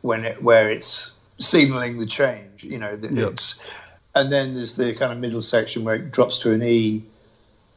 when 0.01 0.25
it 0.25 0.41
where 0.41 0.71
it's 0.71 1.11
signaling 1.39 1.99
the 1.99 2.05
change. 2.05 2.63
You 2.63 2.79
know, 2.79 2.95
that 2.95 3.11
Yep. 3.11 3.31
it's 3.33 3.59
and 4.15 4.31
then 4.31 4.55
there's 4.55 4.75
the 4.75 4.93
kind 4.95 5.11
of 5.11 5.19
middle 5.19 5.41
section 5.41 5.83
where 5.83 5.95
it 5.95 6.11
drops 6.11 6.39
to 6.39 6.51
an 6.51 6.63
E, 6.63 7.03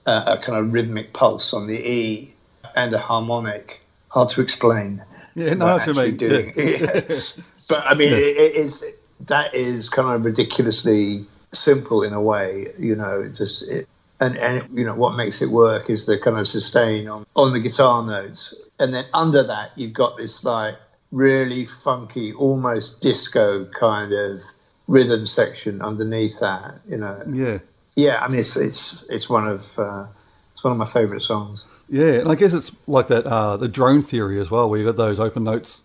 uh, 0.06 0.38
a 0.38 0.38
kind 0.38 0.58
of 0.58 0.72
rhythmic 0.72 1.12
pulse 1.12 1.52
on 1.52 1.66
the 1.66 1.78
E, 1.78 2.34
and 2.76 2.94
a 2.94 2.98
harmonic. 2.98 3.82
Hard 4.08 4.28
to 4.30 4.40
explain. 4.40 5.04
yeah, 5.34 5.54
no, 5.54 5.66
not 5.66 5.80
what 5.80 5.88
actually 5.88 6.08
mean. 6.08 6.16
doing 6.16 6.52
Yeah. 6.56 7.00
but 7.68 7.84
I 7.86 7.94
mean, 7.94 8.12
it, 8.12 8.18
it 8.18 8.54
is 8.54 8.84
that 9.26 9.54
is 9.54 9.88
kind 9.90 10.08
of 10.14 10.24
ridiculously 10.24 11.26
simple 11.52 12.02
in 12.02 12.12
a 12.12 12.20
way, 12.20 12.72
you 12.78 12.94
know. 12.96 13.20
It 13.20 13.34
just 13.34 13.68
it, 13.68 13.88
and 14.20 14.36
and 14.36 14.68
you 14.78 14.84
know 14.84 14.94
what 14.94 15.16
makes 15.16 15.42
it 15.42 15.50
work 15.50 15.88
is 15.90 16.06
the 16.06 16.18
kind 16.18 16.38
of 16.38 16.46
sustain 16.48 17.08
on 17.08 17.26
on 17.36 17.52
the 17.52 17.60
guitar 17.60 18.04
notes, 18.04 18.54
and 18.78 18.92
then 18.94 19.06
under 19.14 19.42
that 19.44 19.70
you've 19.76 19.92
got 19.94 20.16
this 20.16 20.44
like 20.44 20.76
really 21.12 21.66
funky, 21.66 22.32
almost 22.32 23.02
disco 23.02 23.64
kind 23.78 24.12
of 24.12 24.42
rhythm 24.86 25.24
section 25.26 25.80
underneath 25.82 26.38
that, 26.40 26.74
you 26.88 26.96
know. 26.96 27.20
yeah, 27.32 27.58
Yeah, 27.96 28.22
I 28.24 28.28
mean 28.28 28.40
it's 28.40 28.56
it's 28.56 29.04
it's 29.08 29.28
one 29.28 29.46
of 29.48 29.78
uh, 29.78 30.06
it's 30.52 30.62
one 30.64 30.72
of 30.72 30.78
my 30.78 30.86
favorite 30.86 31.22
songs. 31.22 31.64
yeah, 31.88 32.14
and 32.20 32.28
I 32.28 32.34
guess 32.36 32.52
it's 32.52 32.70
like 32.86 33.08
that 33.08 33.26
uh, 33.26 33.56
the 33.56 33.68
drone 33.68 34.02
theory 34.02 34.40
as 34.40 34.50
well, 34.50 34.68
where 34.70 34.78
you've 34.78 34.86
got 34.94 35.02
those 35.02 35.18
open 35.18 35.42
notes 35.44 35.80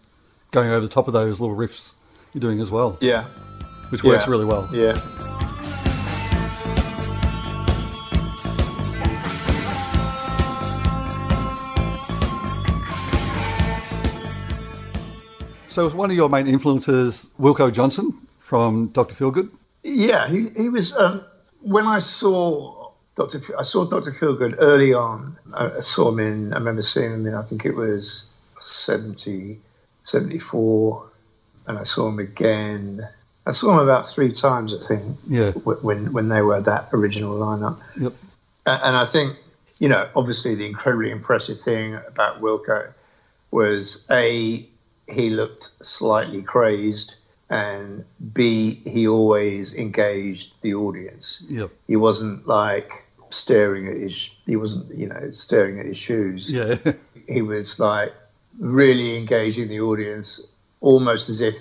going 0.51 0.69
over 0.69 0.81
the 0.85 0.91
top 0.91 1.07
of 1.07 1.13
those 1.13 1.39
little 1.41 1.55
riffs 1.55 1.93
you're 2.33 2.39
doing 2.41 2.59
as 2.59 2.69
well, 2.71 2.97
Yeah, 3.01 3.25
which 3.89 4.03
works 4.03 4.25
Yeah. 4.25 4.31
really 4.31 4.45
well. 4.45 4.69
yeah. 4.73 5.34
So 15.75 15.83
was 15.83 15.93
one 15.93 16.09
of 16.09 16.15
your 16.15 16.29
main 16.29 16.47
influences 16.47 17.27
Wilko 17.37 17.69
Johnson 17.69 18.13
from 18.39 18.87
Dr. 18.93 19.13
Feelgood? 19.13 19.49
Yeah, 19.83 20.25
he, 20.29 20.47
he 20.55 20.69
was. 20.69 20.95
Um, 20.95 21.25
when 21.59 21.85
I 21.85 21.99
saw 21.99 22.91
Dr. 23.17 23.39
F- 23.39 23.51
I 23.59 23.63
saw 23.63 23.83
Dr. 23.83 24.13
Feelgood 24.13 24.55
early 24.59 24.93
on. 24.93 25.35
I, 25.53 25.71
I 25.71 25.79
saw 25.81 26.07
him 26.13 26.19
in, 26.19 26.53
I 26.53 26.59
remember 26.59 26.81
seeing 26.81 27.11
him 27.11 27.27
in, 27.27 27.33
I 27.35 27.41
think 27.41 27.65
it 27.65 27.75
was 27.75 28.29
70, 28.61 29.59
74, 30.05 31.09
and 31.67 31.77
I 31.77 31.83
saw 31.83 32.07
him 32.07 32.19
again. 32.19 33.05
I 33.45 33.51
saw 33.51 33.73
him 33.73 33.79
about 33.79 34.09
three 34.09 34.31
times, 34.31 34.73
I 34.73 34.79
think, 34.79 35.17
Yeah. 35.27 35.51
when, 35.51 36.13
when 36.13 36.29
they 36.29 36.41
were 36.41 36.61
that 36.61 36.87
original 36.93 37.37
lineup. 37.37 37.79
Yep. 37.99 38.13
And 38.65 38.95
I 38.95 39.05
think, 39.05 39.35
you 39.79 39.89
know, 39.89 40.07
obviously 40.15 40.55
the 40.55 40.67
incredibly 40.67 41.11
impressive 41.11 41.59
thing 41.59 41.95
about 41.95 42.39
Wilko 42.41 42.93
was 43.51 44.05
A, 44.09 44.69
he 45.07 45.29
looked 45.29 45.63
slightly 45.85 46.41
crazed, 46.41 47.15
and 47.49 48.05
B, 48.33 48.81
he 48.83 49.07
always 49.07 49.75
engaged 49.75 50.53
the 50.61 50.75
audience. 50.75 51.43
Yep. 51.49 51.71
He 51.87 51.95
wasn't 51.95 52.47
like 52.47 53.05
staring 53.29 53.87
at 53.87 53.97
his, 53.97 54.35
he 54.45 54.55
wasn't, 54.55 54.97
you 54.97 55.07
know, 55.07 55.29
staring 55.29 55.79
at 55.79 55.85
his 55.85 55.97
shoes. 55.97 56.51
Yeah. 56.51 56.77
He 57.27 57.41
was 57.41 57.79
like 57.79 58.13
really 58.59 59.17
engaging 59.17 59.67
the 59.67 59.79
audience, 59.79 60.39
almost 60.79 61.27
as 61.27 61.41
if, 61.41 61.55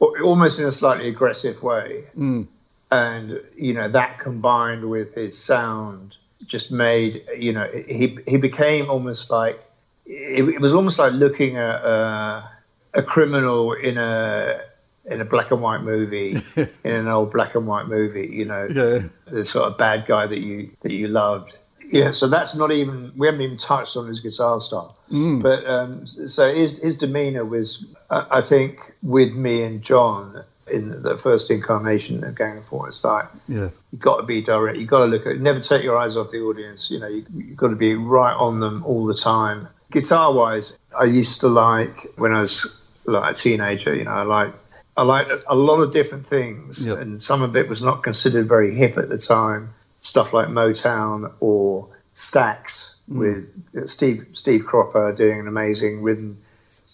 almost 0.00 0.58
in 0.58 0.66
a 0.66 0.72
slightly 0.72 1.08
aggressive 1.08 1.62
way 1.62 2.04
mm. 2.16 2.46
and 2.90 3.40
you 3.56 3.72
know 3.72 3.88
that 3.88 4.18
combined 4.18 4.88
with 4.88 5.14
his 5.14 5.38
sound 5.38 6.14
just 6.46 6.70
made 6.70 7.24
you 7.36 7.52
know 7.52 7.66
he 7.66 8.18
he 8.26 8.36
became 8.36 8.90
almost 8.90 9.30
like 9.30 9.62
it, 10.04 10.44
it 10.44 10.60
was 10.60 10.74
almost 10.74 10.98
like 10.98 11.12
looking 11.12 11.56
at 11.56 11.82
a, 11.82 12.50
a 12.96 13.02
criminal 13.02 13.72
in 13.72 13.96
a 13.98 14.60
in 15.04 15.20
a 15.20 15.24
black 15.24 15.50
and 15.52 15.62
white 15.62 15.82
movie 15.82 16.42
in 16.56 16.92
an 16.92 17.06
old 17.08 17.32
black 17.32 17.54
and 17.54 17.66
white 17.66 17.86
movie 17.86 18.26
you 18.26 18.44
know 18.44 18.66
Yeah. 18.68 19.08
the 19.30 19.44
sort 19.44 19.66
of 19.70 19.78
bad 19.78 20.06
guy 20.06 20.26
that 20.26 20.38
you 20.40 20.70
that 20.82 20.92
you 20.92 21.06
loved 21.08 21.56
yeah 21.92 22.10
so 22.10 22.26
that's 22.26 22.56
not 22.56 22.72
even 22.72 23.12
we 23.16 23.28
haven't 23.28 23.42
even 23.42 23.56
touched 23.58 23.96
on 23.96 24.08
his 24.08 24.20
guitar 24.20 24.60
style 24.60 24.96
but 25.42 25.64
um, 25.66 26.06
so 26.06 26.52
his 26.52 26.82
his 26.82 26.98
demeanor 26.98 27.44
was 27.44 27.86
I, 28.10 28.26
I 28.38 28.40
think 28.40 28.78
with 29.02 29.32
me 29.34 29.62
and 29.62 29.80
john 29.82 30.42
in 30.66 31.02
the 31.02 31.16
first 31.16 31.48
incarnation 31.52 32.24
of 32.24 32.34
gang 32.34 32.58
of 32.58 32.66
four 32.66 32.88
it's 32.88 33.04
like 33.04 33.26
Yeah. 33.46 33.68
you've 33.92 34.00
got 34.00 34.16
to 34.16 34.22
be 34.24 34.42
direct 34.42 34.78
you've 34.78 34.90
got 34.90 35.00
to 35.00 35.06
look 35.06 35.24
at 35.26 35.38
never 35.38 35.60
take 35.60 35.84
your 35.84 35.96
eyes 35.96 36.16
off 36.16 36.32
the 36.32 36.40
audience 36.40 36.90
you 36.90 36.98
know 36.98 37.06
you, 37.06 37.24
you've 37.36 37.56
got 37.56 37.68
to 37.68 37.76
be 37.76 37.94
right 37.94 38.34
on 38.34 38.58
them 38.58 38.82
all 38.84 39.06
the 39.06 39.14
time 39.14 39.68
guitar 39.92 40.32
wise 40.32 40.76
i 40.98 41.04
used 41.04 41.38
to 41.42 41.46
like 41.46 42.08
when 42.16 42.32
i 42.32 42.40
was 42.40 42.82
like 43.06 43.32
a 43.32 43.34
teenager 43.34 43.94
you 43.94 44.04
know 44.04 44.10
i 44.10 44.22
like 44.22 44.52
I 44.96 45.02
liked 45.02 45.30
a 45.48 45.54
lot 45.54 45.80
of 45.80 45.92
different 45.92 46.26
things, 46.26 46.84
Yep. 46.84 46.98
and 46.98 47.20
some 47.20 47.42
of 47.42 47.54
it 47.54 47.68
was 47.68 47.82
not 47.82 48.02
considered 48.02 48.48
very 48.48 48.74
hip 48.74 48.96
at 48.96 49.08
the 49.08 49.18
time. 49.18 49.74
Stuff 50.00 50.32
like 50.32 50.48
Motown 50.48 51.32
or 51.40 51.88
Stax 52.14 52.96
mm. 53.10 53.18
with 53.18 53.64
uh, 53.76 53.86
Steve 53.86 54.26
Steve 54.32 54.64
Cropper 54.64 55.12
doing 55.12 55.40
an 55.40 55.48
amazing 55.48 56.02
rhythm 56.02 56.38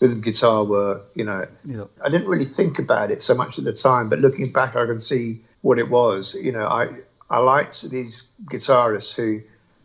rhythm 0.00 0.20
guitar 0.20 0.64
work. 0.64 1.02
You 1.14 1.24
know, 1.24 1.46
Yep. 1.64 1.90
I 2.04 2.08
didn't 2.08 2.26
really 2.26 2.44
think 2.44 2.80
about 2.80 3.12
it 3.12 3.22
so 3.22 3.34
much 3.34 3.58
at 3.58 3.64
the 3.64 3.72
time, 3.72 4.08
but 4.08 4.18
looking 4.18 4.50
back, 4.50 4.74
I 4.74 4.86
can 4.86 4.98
see 4.98 5.40
what 5.60 5.78
it 5.78 5.88
was. 5.88 6.34
You 6.34 6.50
know, 6.50 6.66
I 6.66 6.88
I 7.30 7.38
liked 7.38 7.88
these 7.88 8.28
guitarists 8.46 9.14
who 9.14 9.42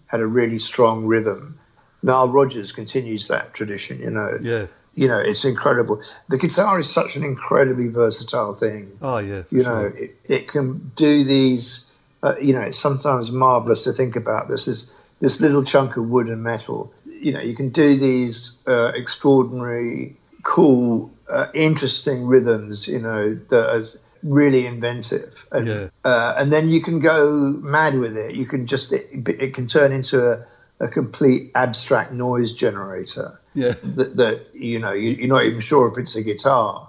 had 0.07 0.22
a 0.22 0.27
really 0.27 0.57
strong 0.57 1.05
rhythm. 1.05 1.60
Nile 2.01 2.29
Rodgers 2.29 2.72
continues 2.72 3.27
that 3.27 3.53
tradition. 3.53 4.00
You 4.00 4.10
know, 4.10 4.39
Yeah. 4.41 4.67
You 4.98 5.08
know, 5.08 5.20
it's 5.20 5.46
incredible. 5.46 6.01
The 6.27 6.39
guitar 6.39 6.80
is 6.80 6.92
such 6.92 7.16
an 7.16 7.24
incredibly 7.24 7.88
versatile 7.88 8.56
thing. 8.56 8.98
Oh, 9.00 9.20
yeah. 9.20 9.44
for 9.44 9.56
You 9.56 9.63
sure. 9.63 9.72
know, 9.72 9.86
it, 9.96 10.16
it 10.25 10.48
can 10.48 10.92
do 10.96 11.24
these. 11.24 11.89
Uh, 12.24 12.34
you 12.42 12.51
know, 12.54 12.62
it's 12.62 12.80
sometimes 12.80 13.30
marvelous 13.32 13.84
to 13.84 13.94
think 13.94 14.16
about 14.16 14.50
this. 14.50 14.66
This 14.66 14.92
this 15.20 15.39
little 15.39 15.63
chunk 15.63 15.98
of 15.98 16.10
wood 16.10 16.27
and 16.27 16.42
metal. 16.44 16.92
You 17.06 17.32
know, 17.34 17.39
you 17.42 17.56
can 17.56 17.70
do 17.70 17.96
these 17.98 18.58
uh, 18.68 18.92
extraordinary, 18.96 20.16
cool, 20.44 21.12
uh, 21.30 21.48
interesting 21.54 22.25
rhythms. 22.25 22.88
You 22.88 23.00
know, 23.00 23.36
that 23.50 23.75
is 23.75 24.00
really 24.24 24.66
inventive, 24.66 25.46
and 25.51 25.68
Yeah. 25.68 25.88
uh, 26.04 26.34
and 26.39 26.51
then 26.51 26.70
you 26.70 26.82
can 26.82 27.00
go 27.01 27.30
mad 27.62 28.00
with 28.00 28.18
it. 28.18 28.34
You 28.34 28.48
can 28.48 28.66
just 28.66 28.92
it, 28.94 29.08
it 29.27 29.54
can 29.54 29.68
turn 29.68 29.92
into 29.92 30.32
a, 30.32 30.46
a 30.80 30.88
complete 30.88 31.51
abstract 31.54 32.12
noise 32.13 32.54
generator 32.54 33.39
Yeah. 33.57 33.73
that, 33.83 34.15
that 34.17 34.47
you 34.53 34.77
know 34.79 34.93
you, 34.93 35.11
you're 35.11 35.27
not 35.35 35.45
even 35.45 35.59
sure 35.59 35.91
if 35.91 35.97
it's 35.97 36.15
a 36.15 36.21
guitar. 36.21 36.87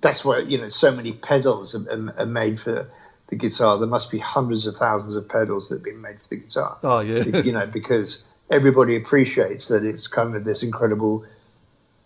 That's 0.00 0.24
why 0.24 0.38
you 0.40 0.58
know 0.58 0.70
so 0.70 0.90
many 0.90 1.12
pedals 1.12 1.74
are, 1.74 1.90
are, 1.90 2.14
are 2.20 2.26
made 2.26 2.58
for 2.60 2.88
the 3.28 3.36
guitar. 3.36 3.76
There 3.78 3.86
must 3.86 4.10
be 4.10 4.18
hundreds 4.18 4.66
of 4.66 4.76
thousands 4.76 5.14
of 5.16 5.28
pedals 5.28 5.68
that 5.68 5.76
have 5.76 5.84
been 5.84 6.00
made 6.00 6.22
for 6.22 6.28
the 6.28 6.36
guitar. 6.36 6.78
Oh, 6.82 7.00
yeah. 7.00 7.42
you 7.42 7.52
know 7.52 7.66
because 7.66 8.24
everybody 8.50 8.96
appreciates 8.96 9.68
that 9.68 9.84
it's 9.84 10.06
kind 10.06 10.34
of 10.36 10.44
this 10.44 10.62
incredible 10.62 11.24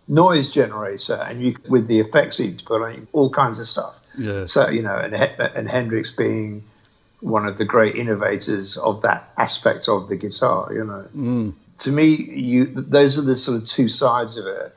noise 0.09 0.51
generator, 0.51 1.15
and 1.15 1.41
you 1.43 1.57
with 1.69 1.87
the 1.87 2.01
effects 2.01 2.41
you 2.41 2.57
put 2.65 2.83
on 2.83 3.07
all 3.13 3.31
kinds 3.31 3.59
of 3.61 3.69
stuff. 3.69 4.01
Yeah. 4.19 4.45
So 4.45 4.69
you 4.69 4.83
know, 4.83 4.97
and 4.97 5.15
and 5.15 5.69
Hendrix 5.71 6.11
being 6.11 6.65
one 7.21 7.47
of 7.47 7.59
the 7.59 7.65
great 7.67 7.97
innovators 7.97 8.77
of 8.79 9.03
that 9.03 9.31
aspect 9.37 9.89
of 9.89 10.09
the 10.09 10.17
guitar. 10.17 10.73
You 10.73 10.85
know, 10.85 11.07
Mm. 11.17 11.53
To 11.81 11.93
me, 11.93 12.15
you 12.15 12.67
those 12.67 13.19
are 13.19 13.23
the 13.23 13.35
sort 13.35 13.59
of 13.63 13.67
two 13.67 13.89
sides 13.89 14.37
of 14.37 14.47
it. 14.47 14.77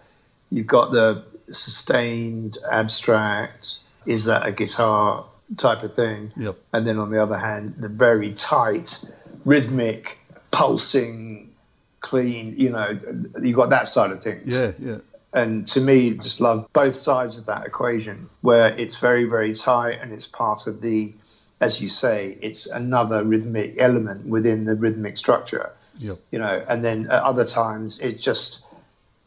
You've 0.50 0.68
got 0.68 0.92
the 0.92 1.24
sustained, 1.52 2.58
abstract. 2.70 3.78
Is 4.06 4.26
that 4.26 4.46
a 4.46 4.52
guitar 4.52 5.26
type 5.58 5.84
of 5.84 5.96
thing? 5.96 6.32
Yep. 6.38 6.56
And 6.74 6.88
then 6.88 6.98
on 6.98 7.12
the 7.12 7.22
other 7.22 7.38
hand, 7.38 7.76
the 7.78 7.90
very 7.90 8.34
tight, 8.34 9.04
rhythmic, 9.46 10.20
pulsing, 10.52 11.54
clean. 12.00 12.56
You 12.58 12.70
know, 12.70 13.00
you've 13.42 13.56
got 13.56 13.70
that 13.72 13.88
side 13.88 14.12
of 14.12 14.22
things 14.24 14.44
Yeah. 14.46 14.72
Yeah. 14.80 14.98
and 15.34 15.66
to 15.68 15.82
me 15.82 16.12
just 16.18 16.40
love 16.42 16.68
both 16.74 16.96
sides 16.96 17.38
of 17.38 17.46
that 17.48 17.66
equation 17.66 18.30
where 18.42 18.68
it's 18.78 18.98
very 18.98 19.24
very 19.26 19.56
tight 19.56 20.00
and 20.02 20.12
it's 20.14 20.28
part 20.28 20.68
of 20.68 20.82
the 20.82 21.12
as 21.60 21.82
you 21.82 21.88
say 21.88 22.38
it's 22.42 22.68
another 22.68 23.24
rhythmic 23.24 23.76
element 23.80 24.28
within 24.28 24.66
the 24.66 24.76
rhythmic 24.76 25.18
structure 25.18 25.72
Yep. 25.98 26.18
you 26.32 26.40
know 26.40 26.66
and 26.68 26.84
then 26.84 27.06
at 27.08 27.24
other 27.24 27.46
times 27.46 28.00
it 28.00 28.20
just 28.20 28.64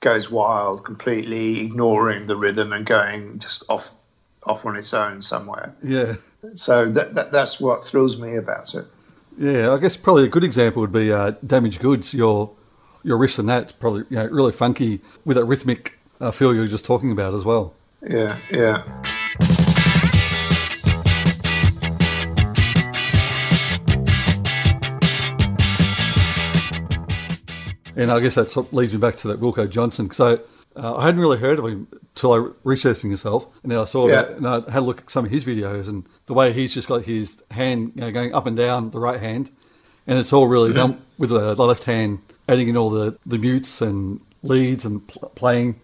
goes 0.01 0.31
wild 0.31 0.85
completely 0.85 1.61
ignoring 1.61 2.27
the 2.27 2.37
rhythm 2.37 2.73
and 2.73 2.85
going 2.85 3.39
just 3.39 3.63
off 3.71 3.93
off 4.45 4.65
on 4.67 4.77
its 4.77 4.93
own 4.95 5.23
somewhere 5.23 5.75
Yeah. 5.83 6.15
so 6.55 6.91
that, 6.91 7.15
that 7.15 7.33
that's 7.33 7.61
what 7.61 7.83
thrills 7.85 8.19
me 8.19 8.37
about 8.37 8.75
it 8.75 8.85
Yeah, 9.39 9.73
I 9.73 9.79
guess 9.79 9.97
probably 9.97 10.25
a 10.25 10.29
good 10.29 10.45
example 10.45 10.81
would 10.83 10.93
be 10.93 11.13
uh, 11.13 11.33
Damaged 11.47 11.81
Goods. 11.81 12.13
Your 12.15 12.51
your 13.05 13.19
riffs 13.19 13.39
and 13.39 13.49
that's 13.49 13.73
probably 13.73 14.05
you 14.11 14.17
know, 14.17 14.27
really 14.27 14.53
funky 14.53 15.01
with 15.25 15.37
that 15.37 15.45
rhythmic 15.45 15.99
uh, 16.21 16.31
feel 16.31 16.55
you 16.55 16.61
were 16.61 16.67
just 16.69 16.85
talking 16.85 17.13
about 17.13 17.35
as 17.35 17.45
well. 17.45 17.75
yeah 18.03 18.39
yeah 18.51 18.83
And 27.97 28.11
I 28.13 28.21
guess 28.21 28.35
that 28.35 28.51
sort 28.51 28.67
of 28.69 28.73
leads 28.75 28.93
me 28.93 28.99
back 28.99 29.17
to 29.17 29.29
that 29.29 29.41
Wilko 29.41 29.69
Johnson. 29.69 30.11
So 30.13 30.41
uh, 30.77 30.97
I 30.97 31.07
hadn't 31.07 31.21
really 31.21 31.39
heard 31.39 31.59
of 31.59 31.65
him 31.67 31.89
till 32.15 32.33
I 32.35 32.51
researched 32.63 33.03
him 33.03 33.11
myself, 33.11 33.47
and 33.63 33.73
then 33.73 33.79
I 33.79 33.87
saw 33.87 34.07
Yeah. 34.09 34.23
that, 34.23 34.31
and 34.37 34.47
I 34.47 34.55
had 34.71 34.81
a 34.83 34.87
look 34.87 35.01
at 35.01 35.11
some 35.11 35.25
of 35.25 35.31
his 35.31 35.45
videos, 35.45 35.89
and 35.89 36.05
the 36.27 36.35
way 36.35 36.53
he's 36.53 36.75
just 36.75 36.87
got 36.89 37.03
his 37.05 37.43
hand 37.51 37.93
you 37.95 38.03
know, 38.03 38.13
going 38.13 38.35
up 38.35 38.47
and 38.47 38.57
down 38.57 38.91
the 38.91 39.01
right 39.01 39.19
hand, 39.21 39.51
and 40.07 40.19
it's 40.19 40.33
all 40.33 40.47
really 40.47 40.73
done 40.75 41.01
with 41.19 41.31
the, 41.31 41.55
the 41.55 41.65
left 41.65 41.85
hand, 41.85 42.21
adding 42.49 42.69
in 42.69 42.77
all 42.77 42.91
the, 42.91 43.17
the 43.25 43.39
mutes 43.39 43.81
and 43.81 44.21
leads 44.43 44.85
and 44.85 45.07
pl- 45.09 45.31
playing. 45.31 45.81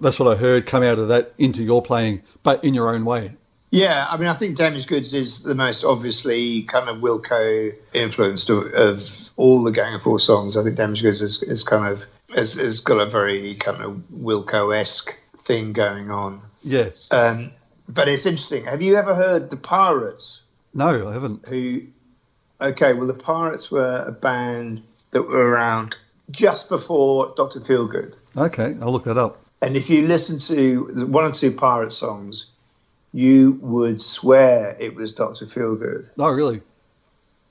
That's 0.00 0.18
what 0.18 0.34
I 0.34 0.38
heard 0.38 0.66
come 0.66 0.82
out 0.82 0.98
of 0.98 1.08
that 1.08 1.32
into 1.38 1.62
your 1.62 1.82
playing, 1.82 2.22
but 2.42 2.62
in 2.64 2.72
your 2.74 2.94
own 2.94 3.04
way. 3.04 3.32
Yeah, 3.70 4.06
I 4.10 4.16
mean, 4.16 4.26
I 4.26 4.34
think 4.34 4.56
Damaged 4.56 4.88
Goods 4.88 5.14
is 5.14 5.44
the 5.44 5.54
most 5.54 5.84
obviously 5.84 6.64
kind 6.64 6.88
of 6.88 6.98
Wilko 6.98 7.72
influenced 7.92 8.50
of, 8.50 8.66
of 8.74 9.30
all 9.36 9.62
the 9.62 9.70
Gang 9.70 9.94
of 9.94 10.02
Four 10.02 10.18
songs. 10.18 10.56
I 10.56 10.64
think 10.64 10.76
Damaged 10.76 11.02
Goods 11.02 11.22
is, 11.22 11.42
is 11.44 11.62
kind 11.62 11.86
of 11.86 12.04
has, 12.34 12.54
has 12.54 12.80
got 12.80 12.98
a 12.98 13.06
very 13.06 13.54
kind 13.56 13.80
of 13.80 14.02
Wilko 14.12 14.76
esque 14.76 15.16
thing 15.38 15.72
going 15.72 16.10
on. 16.10 16.42
Yes. 16.62 17.12
Um, 17.12 17.50
but 17.88 18.08
it's 18.08 18.26
interesting. 18.26 18.64
Have 18.64 18.82
you 18.82 18.96
ever 18.96 19.14
heard 19.14 19.50
the 19.50 19.56
Pirates? 19.56 20.42
no, 20.74 21.08
I 21.08 21.12
haven't. 21.12 21.46
Who? 21.48 21.82
Okay, 22.60 22.92
well, 22.92 23.06
the 23.06 23.14
Pirates 23.14 23.70
were 23.70 24.04
a 24.06 24.12
band 24.12 24.82
that 25.12 25.22
were 25.22 25.50
around 25.50 25.96
just 26.30 26.68
before 26.68 27.32
Doctor 27.36 27.60
Feelgood. 27.60 28.14
Okay, 28.36 28.76
I'll 28.80 28.92
look 28.92 29.04
that 29.04 29.18
up. 29.18 29.42
And 29.62 29.76
if 29.76 29.90
you 29.90 30.06
listen 30.06 30.38
to 30.54 31.06
one 31.06 31.24
or 31.24 31.32
two 31.32 31.52
Pirate 31.52 31.92
songs, 31.92 32.46
you 33.12 33.58
would 33.62 34.00
swear 34.00 34.76
it 34.78 34.94
was 34.94 35.12
Doctor 35.12 35.44
Feelgood. 35.46 36.08
Oh, 36.18 36.30
really? 36.30 36.62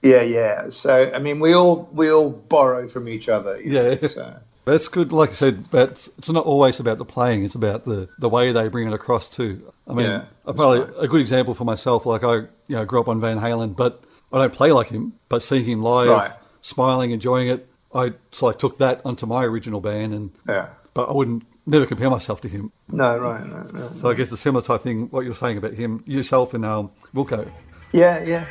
Yeah, 0.02 0.22
yeah. 0.22 0.70
So 0.70 1.12
I 1.14 1.20
mean, 1.20 1.40
we 1.40 1.54
all 1.54 1.90
we 1.94 2.10
all 2.12 2.30
borrow 2.30 2.88
from 2.88 3.08
each 3.08 3.28
other. 3.30 3.60
you 3.62 3.72
Yeah. 3.74 3.82
know, 3.96 3.98
so. 3.98 4.34
That's 4.66 4.88
good, 4.88 5.12
like 5.12 5.30
I 5.32 5.34
said, 5.34 5.68
but 5.72 5.90
it's- 5.92 6.30
not 6.30 6.46
always 6.46 6.80
about 6.80 7.00
the 7.00 7.06
playing, 7.06 7.44
it's 7.44 7.56
about 7.56 7.86
the, 7.86 8.08
the 8.20 8.30
way 8.30 8.52
they 8.52 8.68
bring 8.68 8.88
it 8.88 8.94
across 8.94 9.28
too. 9.28 9.74
I 9.88 9.94
mean, 9.94 10.06
Yeah, 10.06 10.26
I 10.46 10.52
probably 10.52 10.82
a 11.00 11.08
good 11.08 11.22
example 11.22 11.56
for 11.56 11.64
myself, 11.64 12.06
like 12.06 12.24
I 12.24 12.36
you 12.36 12.76
know, 12.76 12.86
grew 12.86 13.00
up 13.00 13.08
on 13.08 13.20
Van 13.20 13.40
Halen, 13.40 13.76
but 13.76 14.04
I 14.32 14.38
don't 14.38 14.54
play 14.54 14.72
like 14.72 14.90
him, 14.90 15.14
but 15.28 15.42
seeing 15.42 15.66
him 15.66 15.82
live, 15.82 16.10
Right. 16.10 16.32
smiling, 16.62 17.10
enjoying 17.12 17.48
it, 17.50 17.68
I 17.96 18.14
just 18.30 18.44
like 18.44 18.60
took 18.60 18.78
that 18.78 19.02
onto 19.04 19.26
my 19.26 19.44
original 19.44 19.82
band 19.82 20.14
and 20.14 20.32
Yeah. 20.48 20.68
but 20.94 21.10
I 21.10 21.14
wouldn't 21.14 21.44
never 21.70 21.86
compare 21.86 22.10
myself 22.10 22.42
to 22.42 22.50
him. 22.50 22.72
No, 22.92 23.18
right, 23.18 23.46
no, 23.46 23.68
no. 23.72 23.80
So 23.80 24.10
I 24.10 24.14
guess 24.16 24.32
a 24.32 24.38
similar 24.38 24.64
type 24.64 24.82
thing, 24.82 25.08
what 25.12 25.24
you're 25.26 25.36
saying 25.36 25.58
about 25.58 25.74
him, 25.74 26.04
yourself 26.06 26.54
and 26.54 26.66
um, 26.66 26.92
Wilko. 27.14 27.50
Yeah, 27.92 28.24
yeah. 28.24 28.46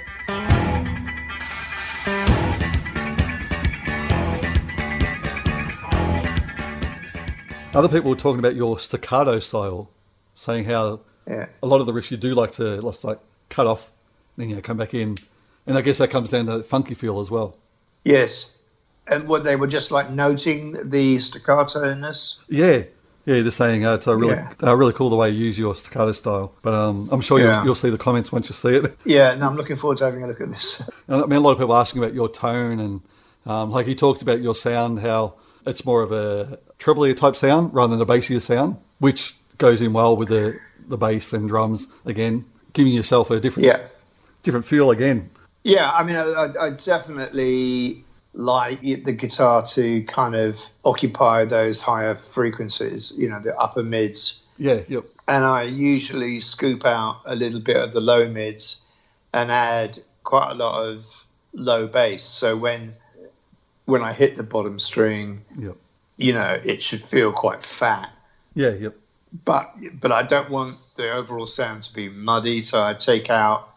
Other 7.75 7.89
people 7.89 8.11
were 8.11 8.17
talking 8.17 8.39
about 8.39 8.57
your 8.57 8.79
staccato 8.79 9.39
style, 9.39 9.91
saying 10.35 10.65
how 10.65 11.01
Yeah. 11.29 11.47
a 11.63 11.67
lot 11.67 11.81
of 11.81 11.87
the 11.87 11.93
riffs 11.93 12.11
you 12.11 12.17
do 12.17 12.35
like 12.35 12.53
to 12.53 12.81
like 12.81 13.19
cut 13.51 13.67
off, 13.67 13.93
then 14.37 14.49
you 14.49 14.57
know 14.57 14.63
come 14.63 14.77
back 14.79 14.95
in, 14.95 15.17
and 15.67 15.77
I 15.77 15.83
guess 15.83 15.99
that 15.99 16.11
comes 16.11 16.31
down 16.31 16.47
to 16.47 16.63
funky 16.63 16.95
feel 16.95 17.21
as 17.21 17.31
well. 17.31 17.57
Yes. 18.05 18.53
And 19.07 19.29
what 19.29 19.45
they 19.45 19.55
were 19.57 19.67
just 19.67 19.91
like 19.91 20.11
noting 20.11 20.91
the 20.91 21.19
staccato-ness. 21.19 22.41
Yeah, 22.49 22.85
yeah, 23.29 23.43
just 23.43 23.57
saying 23.59 23.85
uh, 23.85 23.95
it's 23.95 24.07
a 24.07 24.17
really 24.17 24.35
Yeah. 24.35 24.53
uh, 24.63 24.75
really 24.77 24.93
cool 24.95 25.11
the 25.11 25.17
way 25.17 25.29
you 25.31 25.45
use 25.47 25.59
your 25.59 25.75
staccato 25.75 26.13
style. 26.13 26.53
But 26.63 26.73
um, 26.75 27.09
I'm 27.13 27.21
sure 27.21 27.39
Yeah. 27.39 27.57
you'll, 27.59 27.67
you'll 27.67 27.75
see 27.75 27.91
the 27.91 27.99
comments 27.99 28.33
once 28.33 28.49
you 28.49 28.55
see 28.55 28.75
it. 28.77 28.97
Yeah, 29.05 29.35
no, 29.35 29.47
I'm 29.47 29.57
looking 29.57 29.77
forward 29.77 29.99
to 29.99 30.05
having 30.07 30.25
a 30.25 30.27
look 30.27 30.41
at 30.41 30.51
this. 30.51 30.83
And 31.09 31.23
I 31.23 31.27
mean, 31.27 31.37
a 31.39 31.41
lot 31.41 31.53
of 31.53 31.59
people 31.59 31.77
asking 31.77 32.03
about 32.03 32.15
your 32.15 32.29
tone 32.31 32.81
and 32.81 33.01
um, 33.47 33.71
like 33.71 33.87
he 33.87 33.95
talked 33.95 34.23
about 34.23 34.41
your 34.41 34.55
sound, 34.55 35.01
how 35.01 35.35
it's 35.67 35.85
more 35.85 36.03
of 36.03 36.13
a 36.13 36.59
trebly 36.79 37.13
type 37.15 37.37
sound 37.37 37.75
rather 37.75 37.91
than 37.97 38.01
a 38.01 38.07
bassier 38.07 38.41
sound, 38.41 38.77
which 38.99 39.37
goes 39.59 39.81
in 39.83 39.93
well 39.93 40.17
with 40.17 40.29
the 40.29 40.59
the 40.89 40.97
bass 40.97 41.33
and 41.35 41.49
drums 41.51 41.87
again, 42.07 42.45
giving 42.73 42.93
yourself 42.95 43.31
a 43.31 43.39
different 43.41 43.67
yeah. 43.67 43.87
different 44.43 44.65
feel 44.67 44.91
again. 44.91 45.29
Yeah, 45.65 45.91
I 45.91 46.03
mean, 46.03 46.17
I- 46.17 46.55
I 46.67 46.71
definitely 46.71 48.05
like 48.39 48.81
the 48.81 49.13
guitar 49.13 49.67
to 49.67 50.05
kind 50.05 50.37
of 50.37 50.65
occupy 50.85 51.45
those 51.45 51.81
higher 51.81 52.15
frequencies, 52.15 53.13
you 53.17 53.29
know, 53.29 53.41
the 53.41 53.55
upper 53.59 53.83
mids. 53.83 54.39
Yeah, 54.59 54.81
yep, 54.89 55.03
And 55.27 55.45
I 55.45 55.65
usually 55.65 56.41
scoop 56.41 56.87
out 56.87 57.23
a 57.27 57.35
little 57.35 57.59
bit 57.61 57.77
of 57.77 57.93
the 57.93 58.01
low 58.01 58.29
mids 58.29 58.81
and 59.33 59.51
add 59.51 59.99
quite 60.23 60.53
a 60.53 60.55
lot 60.55 60.87
of 60.87 61.27
low 61.53 61.89
bass. 61.89 62.23
So 62.23 62.57
when 62.57 62.93
when 63.87 64.03
I 64.03 64.13
hit 64.13 64.37
the 64.37 64.43
bottom 64.45 64.79
string, 64.79 65.43
yep, 65.59 65.77
you 66.17 66.33
know, 66.33 66.61
it 66.65 66.81
should 66.83 67.03
feel 67.03 67.33
quite 67.33 67.63
fat. 67.65 68.11
yeah, 68.55 68.71
yep, 68.71 68.95
but 69.45 69.75
but 70.01 70.13
I 70.13 70.23
don't 70.23 70.51
want 70.51 70.77
the 70.97 71.11
overall 71.13 71.47
sound 71.47 71.83
to 71.85 71.93
be 71.93 72.09
muddy, 72.09 72.61
so 72.61 72.81
I 72.83 72.95
take 72.95 73.31
out, 73.31 73.69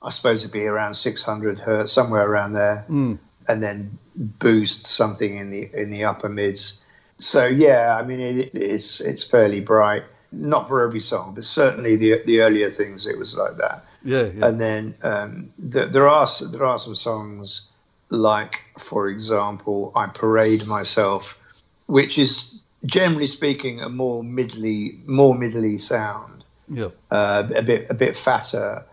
I 0.00 0.10
suppose 0.10 0.42
it'd 0.42 0.52
be 0.52 0.66
around 0.66 0.94
600 0.94 1.58
hertz, 1.58 1.92
somewhere 1.92 2.24
around 2.28 2.52
there, 2.52 2.84
Mm. 2.88 3.18
And 3.48 3.62
then 3.62 3.98
boost 4.14 4.86
something 4.86 5.36
in 5.36 5.50
the 5.50 5.70
in 5.72 5.90
the 5.90 6.04
upper 6.04 6.28
mids. 6.28 6.80
So 7.18 7.46
yeah, 7.46 7.96
I 7.98 8.02
mean 8.04 8.20
it, 8.20 8.54
it's 8.54 9.00
it's 9.00 9.24
fairly 9.24 9.60
bright. 9.60 10.04
Not 10.30 10.68
for 10.68 10.82
every 10.82 11.00
song, 11.00 11.34
but 11.34 11.44
certainly 11.44 11.96
the 11.96 12.22
the 12.26 12.40
earlier 12.40 12.70
things 12.70 13.06
it 13.06 13.16
was 13.18 13.34
like 13.36 13.56
that. 13.56 13.84
yeah, 14.04 14.24
yeah. 14.24 14.46
And 14.46 14.60
then 14.60 14.94
um, 15.02 15.50
th- 15.72 15.90
there 15.90 16.06
are 16.06 16.28
there 16.52 16.66
are 16.66 16.78
some 16.78 16.94
songs 16.94 17.62
like, 18.10 18.60
for 18.78 19.08
example, 19.08 19.90
I 19.96 20.06
Parade 20.08 20.66
Myself, 20.66 21.38
which 21.86 22.18
is 22.18 22.60
generally 22.84 23.26
speaking 23.26 23.80
a 23.80 23.88
more 23.88 24.22
middly 24.22 25.00
more 25.06 25.34
middly 25.34 25.78
sound, 25.78 26.44
Yep. 26.70 26.94
uh, 27.10 27.44
a 27.56 27.62
bit 27.62 27.86
a 27.88 27.94
bit 27.94 28.14
fatter, 28.14 28.84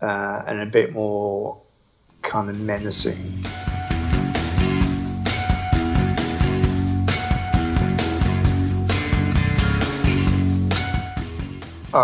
uh, 0.00 0.42
and 0.46 0.60
a 0.62 0.66
bit 0.66 0.94
more 0.94 1.58
kind 2.22 2.48
of 2.48 2.58
menacing. 2.58 3.16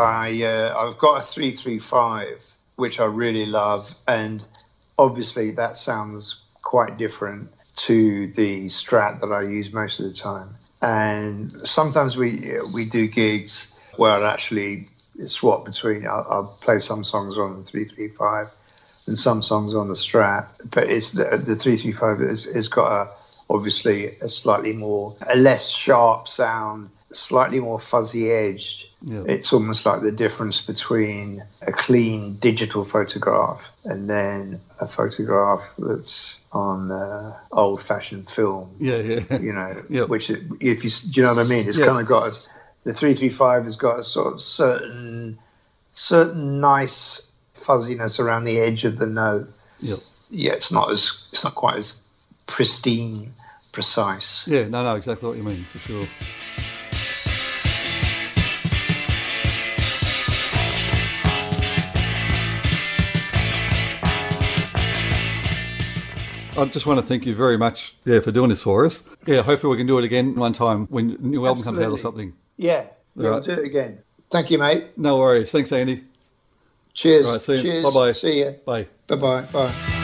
I 0.03 0.43
uh, 0.43 0.75
I've 0.77 0.99
got 0.99 1.21
a 1.21 1.23
three 1.23 1.53
three 1.53 1.79
five 1.79 2.45
which 2.77 2.99
I 2.99 3.05
really 3.05 3.47
love, 3.47 3.89
and 4.09 4.47
obviously 4.99 5.53
that 5.53 5.77
sounds 5.77 6.41
quite 6.63 6.99
different 6.99 7.51
to 7.77 8.29
the 8.33 8.67
Strat 8.67 9.21
that 9.21 9.33
I 9.33 9.43
use 9.43 9.73
most 9.73 10.01
of 10.01 10.07
the 10.07 10.15
time. 10.15 10.57
And 10.83 11.53
sometimes 11.53 12.17
we 12.17 12.59
we 12.75 12.85
do 12.87 13.07
gigs 13.09 13.93
where 13.97 14.13
I'll 14.13 14.27
actually 14.27 14.87
swap 15.27 15.65
between. 15.65 16.07
I'll, 16.07 16.27
I'll 16.29 16.59
play 16.61 16.81
some 16.81 17.05
songs 17.05 17.39
on 17.39 17.59
the 17.59 17.65
three 17.65 17.85
three 17.85 18.09
five 18.09 18.49
and 19.07 19.19
some 19.19 19.43
songs 19.43 19.75
on 19.75 19.89
the 19.89 19.95
Strat, 19.95 20.51
but 20.71 20.91
it's 20.91 21.13
the 21.13 21.37
the 21.37 21.57
three 21.57 21.79
three 21.79 21.93
five 21.93 22.19
has 22.19 22.69
got 22.69 22.93
a 22.93 23.11
obviously 23.51 24.07
a 24.21 24.29
slightly 24.29 24.73
more 24.73 25.15
a 25.29 25.37
less 25.37 25.71
sharp 25.71 26.29
sound, 26.29 26.91
slightly 27.17 27.61
more 27.61 27.79
fuzzy 27.79 28.31
edged. 28.31 28.87
Yeah. 29.03 29.25
It's 29.29 29.53
almost 29.53 29.85
like 29.87 30.01
the 30.03 30.11
difference 30.13 30.61
between 30.61 31.45
a 31.63 31.73
clean 31.73 32.35
digital 32.37 32.85
photograph 32.85 33.61
and 33.85 34.09
then 34.09 34.61
a 34.81 34.87
photograph 34.87 35.75
that's 35.79 36.39
on 36.53 36.91
uh, 36.93 37.37
old-fashioned 37.53 38.31
film. 38.31 38.75
Yeah, 38.79 38.97
yeah. 38.99 39.39
You 39.39 39.53
know, 39.53 39.83
Yeah. 39.91 40.05
which 40.05 40.31
if 40.31 40.85
you 40.85 40.91
do 40.91 41.21
you 41.21 41.23
know 41.23 41.35
what 41.35 41.47
I 41.47 41.49
mean? 41.49 41.67
It's 41.69 41.77
Yeah. 41.79 41.87
kind 41.87 42.01
of 42.01 42.07
got 42.09 42.29
a, 42.33 42.37
the 42.85 42.95
three 42.95 43.15
three 43.15 43.29
five 43.31 43.65
has 43.65 43.77
got 43.77 43.99
a 43.99 44.05
sort 44.05 44.35
of 44.35 44.43
certain 44.43 45.39
certain 45.93 46.61
nice 46.61 47.31
fuzziness 47.53 48.21
around 48.21 48.45
the 48.45 48.59
edge 48.59 48.85
of 48.85 48.99
the 48.99 49.07
note. 49.07 49.49
Yep. 49.81 49.99
Yeah, 50.31 50.53
it's 50.53 50.73
not 50.73 50.91
as 50.91 51.27
it's 51.33 51.45
not 51.45 51.55
quite 51.55 51.77
as 51.77 52.07
pristine, 52.47 53.33
precise. 53.73 54.47
Yeah, 54.47 54.69
no, 54.69 54.83
no, 54.85 54.97
exactly 54.97 55.29
what 55.29 55.37
you 55.37 55.43
mean, 55.43 55.65
for 55.65 55.79
sure. 55.79 56.03
I 66.57 66.65
just 66.67 66.87
want 66.87 67.01
to 67.01 67.07
thank 67.07 67.27
you 67.27 67.35
very 67.35 67.57
much, 67.59 67.97
yeah, 68.05 68.21
for 68.21 68.31
doing 68.31 68.51
this 68.51 68.63
for 68.63 68.85
us. 68.87 69.03
Yeah, 69.27 69.43
hopefully 69.43 69.73
we 69.73 69.77
can 69.79 69.87
do 69.87 69.99
it 69.99 70.05
again 70.05 70.37
one 70.37 70.53
time 70.53 70.87
when 70.87 71.11
a 71.11 71.27
new 71.27 71.47
album 71.47 71.65
comes 71.65 71.81
out 71.81 71.91
or 71.91 71.99
something. 71.99 72.33
Yeah, 72.57 72.87
Right. 73.17 73.31
we'll 73.31 73.41
do 73.41 73.53
it 73.53 73.65
again. 73.65 74.03
Thank 74.31 74.51
you, 74.51 74.59
mate. 74.59 74.97
No 74.97 75.19
worries. 75.19 75.51
Thanks, 75.51 75.73
Andy. 75.73 76.05
Cheers. 76.93 77.27
All 77.27 77.33
right, 77.33 77.43
see 77.43 77.57
you. 77.57 77.63
Cheers. 77.63 77.85
Bye-bye. 77.85 78.13
See 78.13 78.39
you. 78.39 78.55
Bye. 78.65 78.87
Bye 79.09 79.17
bye. 79.17 79.43
Bye. 79.53 80.04